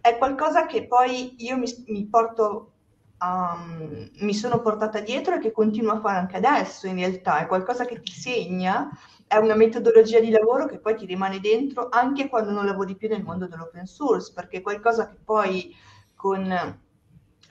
[0.00, 2.72] è qualcosa che poi io mi, mi porto
[3.20, 7.46] um, mi sono portata dietro e che continuo a fare anche adesso in realtà, è
[7.46, 8.88] qualcosa che ti segna,
[9.26, 13.08] è una metodologia di lavoro che poi ti rimane dentro anche quando non lavori più
[13.08, 15.74] nel mondo dell'open source, perché è qualcosa che poi
[16.14, 16.84] con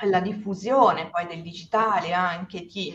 [0.04, 2.94] la diffusione poi del digitale anche ti,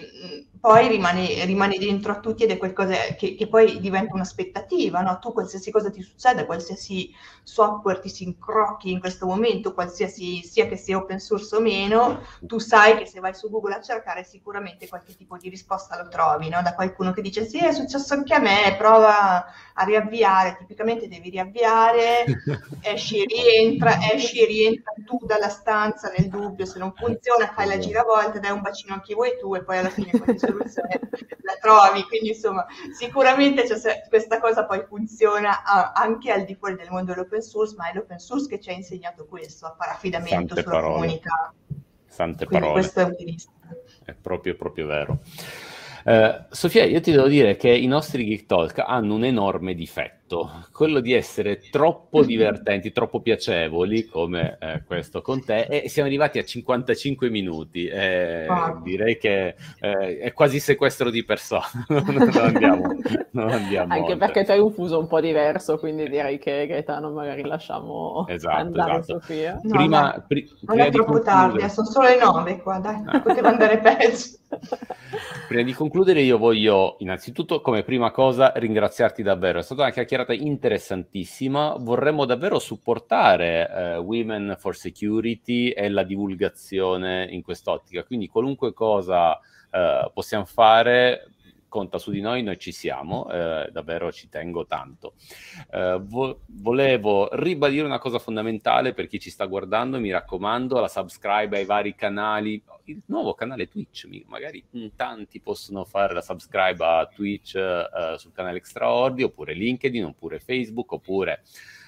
[0.61, 5.19] poi rimane, rimane, dentro a tutti ed è qualcosa che, che poi diventa un'aspettativa, no?
[5.19, 7.11] Tu qualsiasi cosa ti succeda, qualsiasi
[7.43, 12.21] software ti si incrocchi in questo momento, qualsiasi sia che sia open source o meno,
[12.41, 16.09] tu sai che se vai su Google a cercare sicuramente qualche tipo di risposta lo
[16.09, 16.61] trovi, no?
[16.63, 21.31] Da qualcuno che dice sì è successo anche a me, prova a riavviare, tipicamente devi
[21.31, 22.25] riavviare,
[22.83, 27.67] esci e rientra, esci e rientra tu dalla stanza nel dubbio, se non funziona fai
[27.67, 31.01] la giravolta, dai un bacino anche voi tu e poi alla fine qualche soluzione
[31.43, 36.77] la trovi, quindi insomma sicuramente cioè, questa cosa poi funziona a, anche al di fuori
[36.77, 39.93] del mondo dell'open source, ma è l'open source che ci ha insegnato questo, a fare
[39.93, 40.95] affidamento Sante sulla parole.
[40.95, 41.55] comunità.
[42.07, 42.81] Sante quindi parole.
[42.81, 43.55] Questo è utilissimo.
[44.05, 45.19] È proprio, proprio vero.
[46.05, 50.65] Eh, Sofia, io ti devo dire che i nostri Geek Talk hanno un enorme difetto,
[50.73, 56.39] quello di essere troppo divertenti, troppo piacevoli come eh, questo con te e siamo arrivati
[56.39, 57.87] a 55 minuti.
[57.87, 58.81] Eh, ah.
[58.83, 62.95] Direi che eh, è quasi sequestro di persona, non, andiamo,
[63.33, 64.17] non andiamo Anche oltre.
[64.17, 68.57] perché tu hai un fuso un po' diverso, quindi direi che Gaetano magari lasciamo esatto,
[68.57, 69.21] andare esatto.
[69.21, 69.59] Sofia.
[69.63, 73.21] No, prima, pri- non prima è troppo tardi, sono solo le 9 qua, dai, ah.
[73.21, 74.39] poteva andare peggio.
[75.51, 80.33] Prima di concludere io voglio innanzitutto come prima cosa ringraziarti davvero, è stata una chiacchierata
[80.33, 88.73] interessantissima, vorremmo davvero supportare eh, Women for Security e la divulgazione in quest'ottica, quindi qualunque
[88.73, 89.41] cosa
[89.73, 91.33] eh, possiamo fare
[91.71, 95.15] conta su di noi, noi ci siamo, eh, davvero ci tengo tanto.
[95.71, 100.89] Eh, vo- volevo ribadire una cosa fondamentale per chi ci sta guardando, mi raccomando, la
[100.89, 106.85] subscribe ai vari canali, il nuovo canale Twitch, magari in tanti possono fare la subscribe
[106.85, 111.43] a Twitch eh, sul canale Extraordi, oppure LinkedIn, oppure Facebook, oppure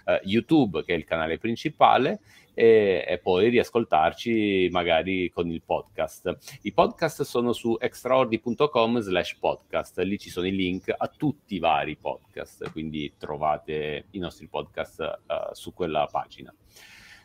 [0.07, 2.21] eh, YouTube, che è il canale principale
[2.55, 6.59] e, e, poi riascoltarci magari con il podcast.
[6.63, 11.59] I podcast sono su extraordi.com slash podcast, lì ci sono i link a tutti i
[11.59, 16.55] vari podcast, quindi trovate i nostri podcast uh, su quella pagina.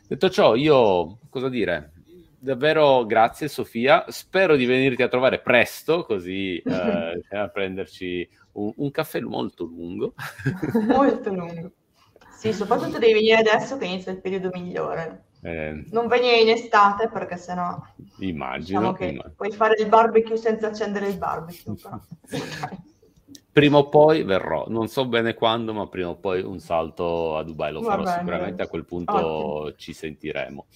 [0.06, 1.92] Detto ciò, io cosa dire?
[2.40, 8.90] Davvero grazie Sofia, spero di venirti a trovare presto così eh, a prenderci un, un
[8.90, 10.14] caffè molto lungo.
[10.86, 11.72] molto lungo.
[12.38, 15.24] Sì, soprattutto devi venire adesso che inizia il periodo migliore.
[15.42, 17.76] Eh, non venire in estate perché sennò
[18.18, 19.34] immagino, diciamo che immagino.
[19.36, 21.74] puoi fare il barbecue senza accendere il barbecue.
[23.50, 27.42] prima o poi verrò, non so bene quando, ma prima o poi un salto a
[27.42, 29.74] Dubai lo farò bene, sicuramente, a quel punto ottimo.
[29.74, 30.66] ci sentiremo.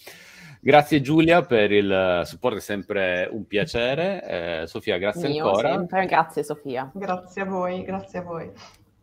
[0.61, 4.63] Grazie Giulia per il supporto, è sempre un piacere.
[4.63, 5.75] Eh, Sofia, grazie Mio, ancora.
[5.75, 6.07] Sempre.
[6.07, 6.91] Grazie Sofia.
[6.93, 8.51] Grazie a voi, grazie a voi.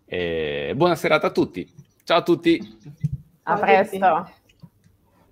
[0.06, 1.88] E buona serata a tutti.
[2.10, 2.60] Ciao a tutti.
[3.44, 4.32] A presto.